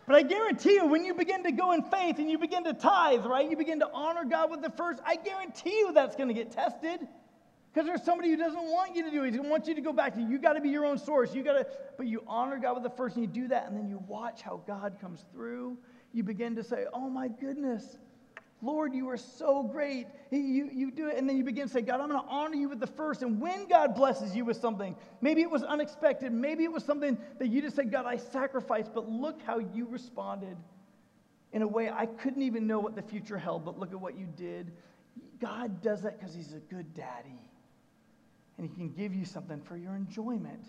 [0.08, 3.26] I guarantee you, when you begin to go in faith and you begin to tithe,
[3.26, 3.50] right?
[3.50, 6.52] You begin to honor God with the first, I guarantee you that's going to get
[6.52, 7.08] tested.
[7.74, 9.34] Because there's somebody who doesn't want you to do it.
[9.34, 11.36] He wants you to go back to you got to be your own source.
[11.36, 13.78] You got to, but you honor God with the first, and you do that, and
[13.78, 15.78] then you watch how God comes through.
[16.12, 18.00] You begin to say, "Oh my goodness,
[18.62, 20.08] Lord, you are so great.
[20.32, 21.18] You, you do it.
[21.18, 23.22] And then you begin to say, God, I'm going to honor you with the first.
[23.22, 27.18] And when God blesses you with something, maybe it was unexpected, maybe it was something
[27.38, 30.58] that you just said, God, I sacrificed, but look how you responded
[31.54, 34.18] in a way I couldn't even know what the future held, but look at what
[34.18, 34.72] you did.
[35.40, 37.42] God does that because He's a good daddy.
[38.58, 40.64] And He can give you something for your enjoyment.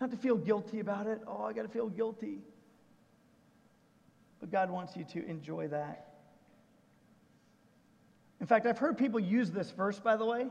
[0.00, 1.20] Not to feel guilty about it.
[1.26, 2.38] Oh, I got to feel guilty.
[4.40, 6.09] But God wants you to enjoy that.
[8.40, 10.48] In fact, I've heard people use this verse, by the way.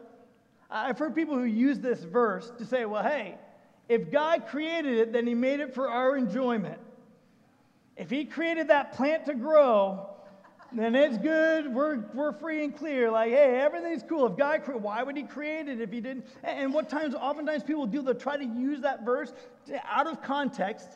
[0.69, 3.35] I've heard people who use this verse to say, well, hey,
[3.87, 6.79] if God created it, then He made it for our enjoyment.
[7.97, 10.07] If He created that plant to grow,
[10.71, 11.73] then it's good.
[11.73, 13.09] We're, we're free and clear.
[13.09, 14.27] Like, hey, everything's cool.
[14.27, 16.27] If God, created, why would He create it if He didn't?
[16.43, 19.33] And what times, oftentimes, people do, they'll try to use that verse
[19.85, 20.87] out of context,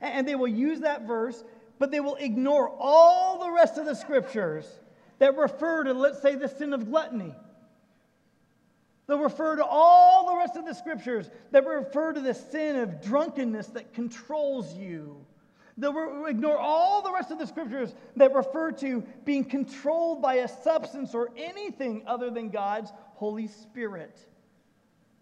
[0.00, 1.44] and they will use that verse,
[1.78, 4.66] but they will ignore all the rest of the scriptures
[5.18, 7.34] that refer to, let's say, the sin of gluttony.
[9.06, 13.02] They'll refer to all the rest of the scriptures that refer to the sin of
[13.02, 15.24] drunkenness that controls you.
[15.76, 20.48] They'll ignore all the rest of the scriptures that refer to being controlled by a
[20.48, 24.18] substance or anything other than God's Holy Spirit.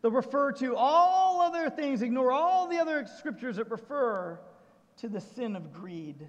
[0.02, 4.38] They'll refer to all other things, ignore all the other scriptures that refer
[4.98, 6.28] to the sin of greed.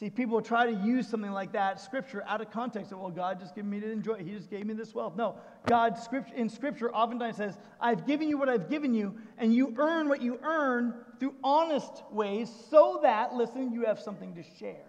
[0.00, 2.90] See, people try to use something like that, scripture, out of context.
[2.90, 4.24] Well, God just gave me to enjoy.
[4.24, 5.14] He just gave me this wealth.
[5.14, 5.36] No,
[5.66, 5.98] God
[6.34, 10.22] in scripture oftentimes says, I've given you what I've given you, and you earn what
[10.22, 14.86] you earn through honest ways so that, listen, you have something to share.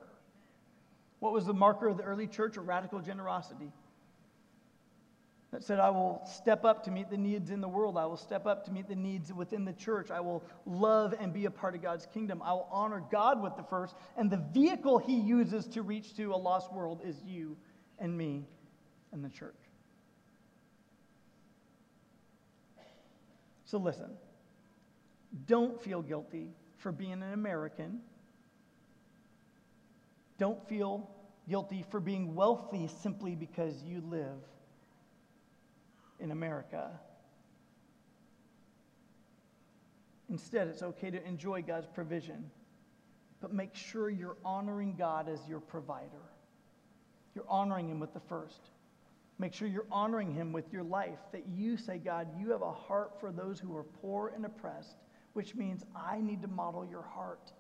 [1.19, 2.55] What was the marker of the early church?
[2.55, 3.69] A radical generosity
[5.51, 7.97] that said, I will step up to meet the needs in the world.
[7.97, 10.09] I will step up to meet the needs within the church.
[10.09, 12.41] I will love and be a part of God's kingdom.
[12.41, 13.95] I will honor God with the first.
[14.15, 17.57] And the vehicle he uses to reach to a lost world is you
[17.99, 18.45] and me
[19.11, 19.53] and the church.
[23.65, 24.11] So listen,
[25.47, 26.47] don't feel guilty
[26.77, 27.99] for being an American.
[30.37, 31.09] Don't feel
[31.49, 34.39] guilty for being wealthy simply because you live
[36.21, 36.91] in America.
[40.29, 42.49] Instead, it's okay to enjoy God's provision,
[43.41, 46.23] but make sure you're honoring God as your provider.
[47.35, 48.69] You're honoring Him with the first.
[49.39, 52.71] Make sure you're honoring Him with your life, that you say, God, you have a
[52.71, 54.95] heart for those who are poor and oppressed,
[55.33, 57.51] which means I need to model your heart.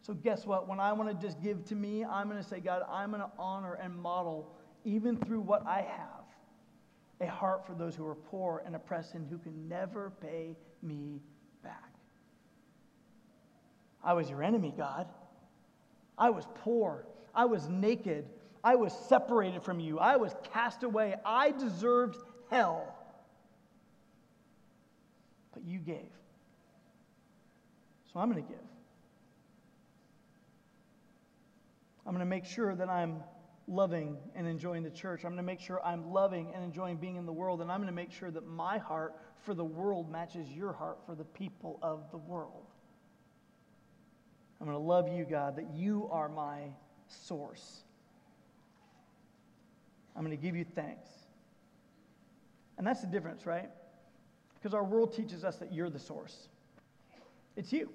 [0.00, 0.66] So, guess what?
[0.66, 3.20] When I want to just give to me, I'm going to say, God, I'm going
[3.20, 6.19] to honor and model, even through what I have
[7.20, 11.20] a heart for those who are poor and oppressed and who can never pay me
[11.62, 11.92] back.
[14.02, 15.06] I was your enemy, God.
[16.16, 17.06] I was poor.
[17.34, 18.26] I was naked.
[18.64, 19.98] I was separated from you.
[19.98, 21.14] I was cast away.
[21.24, 22.18] I deserved
[22.50, 22.94] hell.
[25.52, 26.10] But you gave.
[28.12, 28.60] So I'm going to give.
[32.06, 33.22] I'm going to make sure that I'm
[33.70, 35.24] loving and enjoying the church.
[35.24, 37.62] I'm going to make sure I'm loving and enjoying being in the world.
[37.62, 39.14] And I'm going to make sure that my heart
[39.44, 42.66] for the world matches your heart for the people of the world.
[44.60, 46.64] I'm going to love you, God, that you are my
[47.06, 47.84] source.
[50.16, 51.08] I'm going to give you thanks.
[52.76, 53.70] And that's the difference, right?
[54.54, 56.48] Because our world teaches us that you're the source.
[57.56, 57.90] It's you.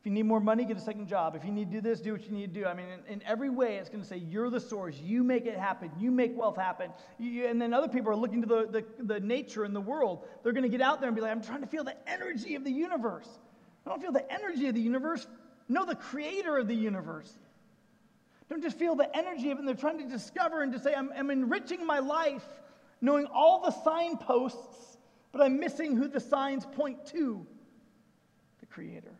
[0.00, 1.36] If you need more money, get a second job.
[1.36, 2.66] If you need to do this, do what you need to do.
[2.66, 4.96] I mean, in, in every way, it's going to say, You're the source.
[4.98, 5.90] You make it happen.
[5.98, 6.90] You make wealth happen.
[7.18, 8.66] You, and then other people are looking to the,
[8.98, 10.24] the, the nature and the world.
[10.42, 12.54] They're going to get out there and be like, I'm trying to feel the energy
[12.54, 13.28] of the universe.
[13.84, 15.26] I don't feel the energy of the universe.
[15.68, 17.30] Know the creator of the universe.
[18.48, 19.60] Don't just feel the energy of it.
[19.60, 22.46] And they're trying to discover and to say, I'm, I'm enriching my life
[23.02, 24.96] knowing all the signposts,
[25.30, 27.46] but I'm missing who the signs point to
[28.60, 29.14] the creator.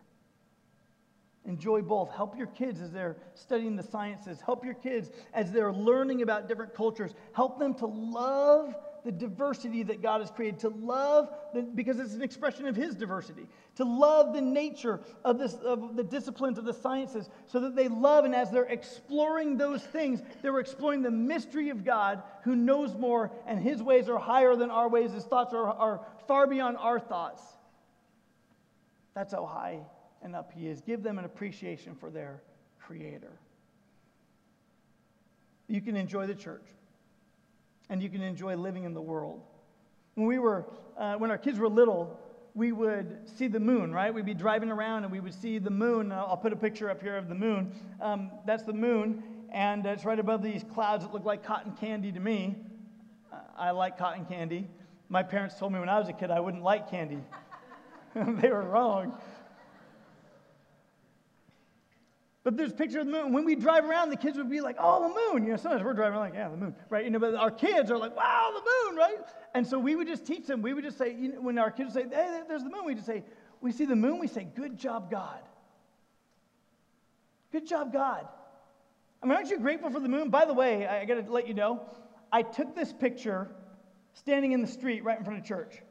[1.47, 2.11] Enjoy both.
[2.11, 4.41] Help your kids as they're studying the sciences.
[4.41, 7.15] Help your kids as they're learning about different cultures.
[7.33, 8.75] Help them to love
[9.05, 12.95] the diversity that God has created, to love, the, because it's an expression of His
[12.95, 17.75] diversity, to love the nature of, this, of the disciplines of the sciences, so that
[17.75, 22.55] they love, and as they're exploring those things, they're exploring the mystery of God who
[22.55, 26.47] knows more, and His ways are higher than our ways, His thoughts are, are far
[26.47, 27.43] beyond our thoughts.
[29.15, 29.81] That's how high
[30.23, 30.81] and up He is.
[30.81, 32.43] Give them an appreciation for their
[32.79, 33.33] Creator.
[35.69, 36.67] You can enjoy the church,
[37.89, 39.43] and you can enjoy living in the world.
[40.15, 40.67] When we were,
[40.99, 42.19] uh, when our kids were little,
[42.55, 44.13] we would see the moon, right?
[44.13, 46.11] We'd be driving around and we would see the moon.
[46.11, 47.73] I'll put a picture up here of the moon.
[48.01, 49.23] Um, that's the moon.
[49.53, 52.57] and it's right above these clouds that look like cotton candy to me.
[53.57, 54.69] I like cotton candy.
[55.09, 57.19] My parents told me when I was a kid I wouldn't like candy.
[58.15, 59.19] they were wrong.
[62.43, 63.33] But there's a picture of the moon.
[63.33, 65.45] When we drive around, the kids would be like, oh, the moon.
[65.45, 67.05] You know, sometimes we're driving like, yeah, the moon, right?
[67.05, 69.19] You know, but our kids are like, wow, the moon, right?
[69.55, 70.63] And so we would just teach them.
[70.63, 72.87] We would just say, you know, when our kids would say, hey, there's the moon,
[72.87, 73.25] we just say,
[73.61, 75.41] we see the moon, we say, good job, God.
[77.53, 78.27] Good job, God.
[79.23, 80.31] I mean, aren't you grateful for the moon?
[80.31, 81.83] By the way, I, I got to let you know,
[82.33, 83.51] I took this picture
[84.15, 85.83] standing in the street right in front of church.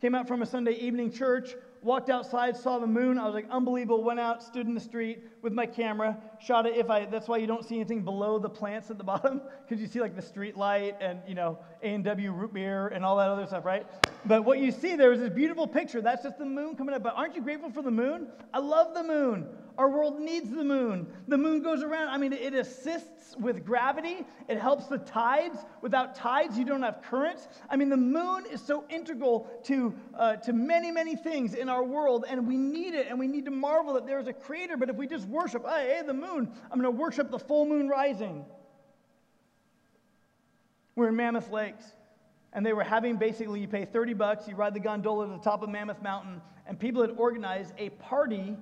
[0.00, 1.54] Came out from a Sunday evening church,
[1.84, 3.18] walked outside, saw the moon.
[3.18, 4.02] I was like, unbelievable.
[4.02, 6.76] Went out, stood in the street with my camera, shot it.
[6.76, 9.80] If I, that's why you don't see anything below the plants at the bottom, because
[9.80, 13.04] you see like the street light and you know A and W root beer and
[13.04, 13.86] all that other stuff, right?
[14.24, 16.00] But what you see there is this beautiful picture.
[16.00, 17.02] That's just the moon coming up.
[17.02, 18.28] But aren't you grateful for the moon?
[18.52, 19.46] I love the moon.
[19.76, 21.06] Our world needs the moon.
[21.28, 22.08] The moon goes around.
[22.08, 25.58] I mean, it assists with gravity, it helps the tides.
[25.82, 27.48] Without tides, you don't have currents.
[27.68, 31.82] I mean, the moon is so integral to, uh, to many, many things in our
[31.82, 34.76] world, and we need it, and we need to marvel that there is a creator.
[34.76, 37.66] But if we just worship, hey, hey the moon, I'm going to worship the full
[37.66, 38.44] moon rising.
[40.94, 41.84] We're in Mammoth Lakes
[42.52, 45.38] and they were having basically you pay 30 bucks you ride the gondola to the
[45.38, 48.56] top of mammoth mountain and people had organized a party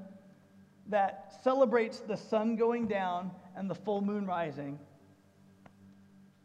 [0.88, 4.78] that celebrates the sun going down and the full moon rising.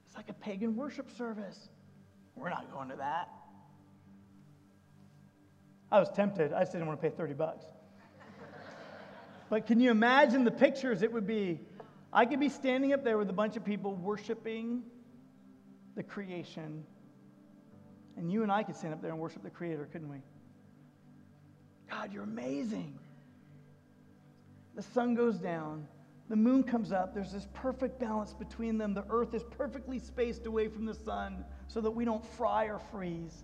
[0.05, 1.69] It's like a pagan worship service.
[2.35, 3.29] We're not going to that.
[5.91, 6.53] I was tempted.
[6.53, 7.65] I just didn't want to pay 30 bucks.
[9.49, 11.59] but can you imagine the pictures it would be?
[12.11, 14.83] I could be standing up there with a bunch of people worshiping
[15.95, 16.83] the creation.
[18.17, 20.17] And you and I could stand up there and worship the Creator, couldn't we?
[21.89, 22.99] God, you're amazing
[24.77, 25.87] the sun goes down,
[26.29, 27.15] the moon comes up.
[27.15, 28.93] There's this perfect balance between them.
[28.93, 32.77] The earth is perfectly spaced away from the sun so that we don't fry or
[32.77, 33.43] freeze.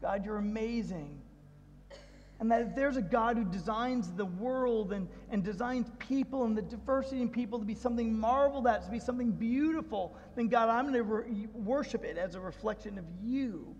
[0.00, 1.20] God, you're amazing.
[2.40, 6.58] And that if there's a God who designs the world and, and designs people and
[6.58, 10.68] the diversity in people to be something marveled at, to be something beautiful, then God,
[10.68, 13.76] I'm going to re- worship it as a reflection of you.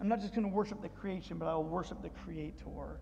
[0.00, 3.00] I'm not just going to worship the creation, but I will worship the Creator.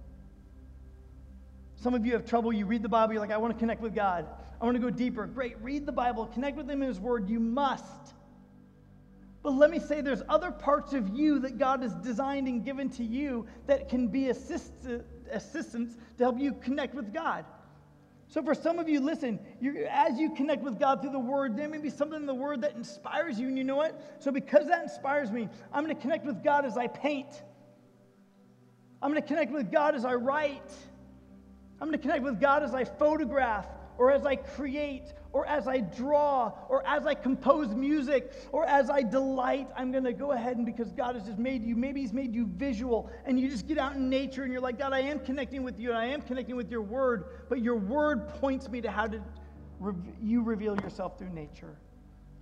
[1.80, 2.52] Some of you have trouble.
[2.52, 4.26] You read the Bible, you're like, I want to connect with God.
[4.60, 5.26] I want to go deeper.
[5.26, 5.56] Great.
[5.62, 7.28] Read the Bible, connect with Him in His Word.
[7.28, 8.14] You must.
[9.42, 12.90] But let me say there's other parts of you that God has designed and given
[12.90, 14.72] to you that can be assist,
[15.30, 17.44] assistance to help you connect with God.
[18.26, 19.38] So for some of you, listen,
[19.88, 22.60] as you connect with God through the Word, there may be something in the Word
[22.62, 23.46] that inspires you.
[23.46, 24.18] And you know what?
[24.18, 27.42] So because that inspires me, I'm going to connect with God as I paint.
[29.00, 30.72] I'm going to connect with God as I write.
[31.80, 33.66] I'm going to connect with God as I photograph,
[33.98, 38.90] or as I create, or as I draw, or as I compose music, or as
[38.90, 39.68] I delight.
[39.76, 42.34] I'm going to go ahead and because God has just made you, maybe He's made
[42.34, 45.18] you visual, and you just get out in nature and you're like, God, I am
[45.20, 48.80] connecting with you, and I am connecting with your word, but your word points me
[48.80, 49.20] to how to
[50.20, 51.76] you reveal yourself through nature.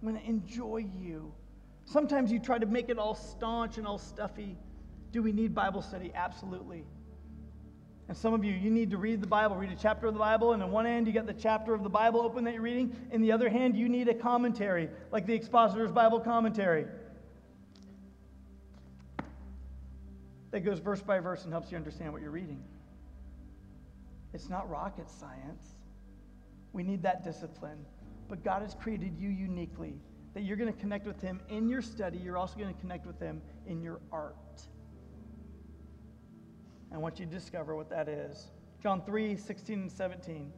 [0.00, 1.32] I'm going to enjoy you.
[1.84, 4.56] Sometimes you try to make it all staunch and all stuffy.
[5.12, 6.12] Do we need Bible study?
[6.14, 6.84] Absolutely.
[8.08, 10.20] And some of you, you need to read the Bible, read a chapter of the
[10.20, 12.62] Bible, and in one hand you got the chapter of the Bible open that you're
[12.62, 12.94] reading.
[13.10, 16.86] In the other hand, you need a commentary, like the Expositor's Bible commentary.
[20.52, 22.62] That goes verse by verse and helps you understand what you're reading.
[24.32, 25.74] It's not rocket science.
[26.72, 27.84] We need that discipline.
[28.28, 29.94] But God has created you uniquely,
[30.34, 32.18] that you're going to connect with Him in your study.
[32.18, 34.36] You're also going to connect with Him in your art.
[36.92, 38.46] I want you discover what that is.
[38.82, 40.52] John 3 16 and 17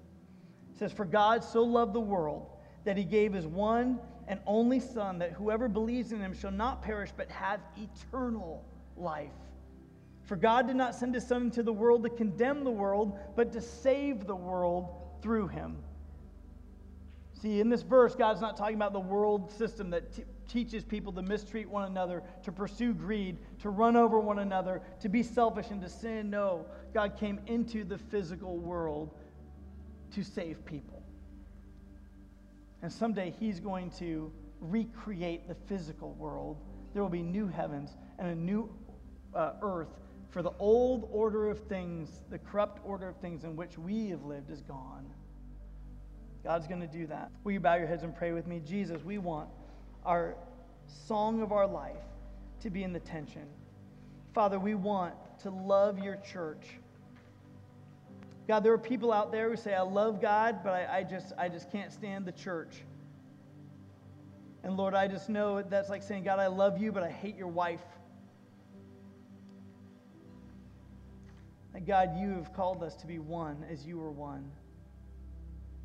[0.78, 2.46] says, For God so loved the world
[2.84, 3.98] that he gave his one
[4.28, 8.64] and only Son, that whoever believes in him shall not perish but have eternal
[8.96, 9.30] life.
[10.24, 13.52] For God did not send his Son into the world to condemn the world, but
[13.52, 14.88] to save the world
[15.22, 15.78] through him.
[17.41, 21.12] See, in this verse, God's not talking about the world system that t- teaches people
[21.12, 25.66] to mistreat one another, to pursue greed, to run over one another, to be selfish,
[25.70, 26.30] and to sin.
[26.30, 29.14] No, God came into the physical world
[30.14, 31.03] to save people.
[32.82, 36.57] And someday He's going to recreate the physical world.
[36.93, 38.68] There will be new heavens and a new
[39.34, 43.78] uh, earth, for the old order of things, the corrupt order of things in which
[43.78, 45.07] we have lived, is gone.
[46.49, 47.30] God's going to do that.
[47.44, 48.59] Will you bow your heads and pray with me?
[48.64, 49.51] Jesus, we want
[50.03, 50.34] our
[50.86, 52.01] song of our life
[52.62, 53.44] to be in the tension.
[54.32, 56.64] Father, we want to love your church.
[58.49, 61.34] God, there are people out there who say, I love God, but I, I, just,
[61.36, 62.76] I just can't stand the church.
[64.64, 67.36] And Lord, I just know that's like saying, God, I love you, but I hate
[67.36, 67.84] your wife.
[71.74, 74.51] And God, you have called us to be one as you were one.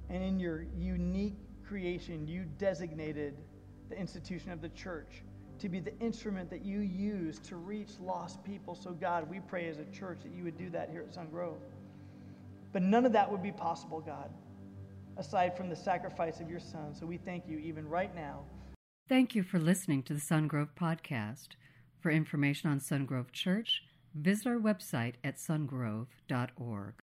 [0.09, 3.35] And in your unique creation, you designated
[3.89, 5.23] the institution of the church
[5.59, 8.75] to be the instrument that you use to reach lost people.
[8.75, 11.57] So, God, we pray as a church that you would do that here at Sungrove.
[12.73, 14.31] But none of that would be possible, God,
[15.17, 16.93] aside from the sacrifice of your Son.
[16.93, 18.41] So we thank you even right now.
[19.07, 21.49] Thank you for listening to the Sungrove Podcast.
[22.01, 23.83] For information on Sungrove Church,
[24.13, 27.02] visit our website at sungrove.org.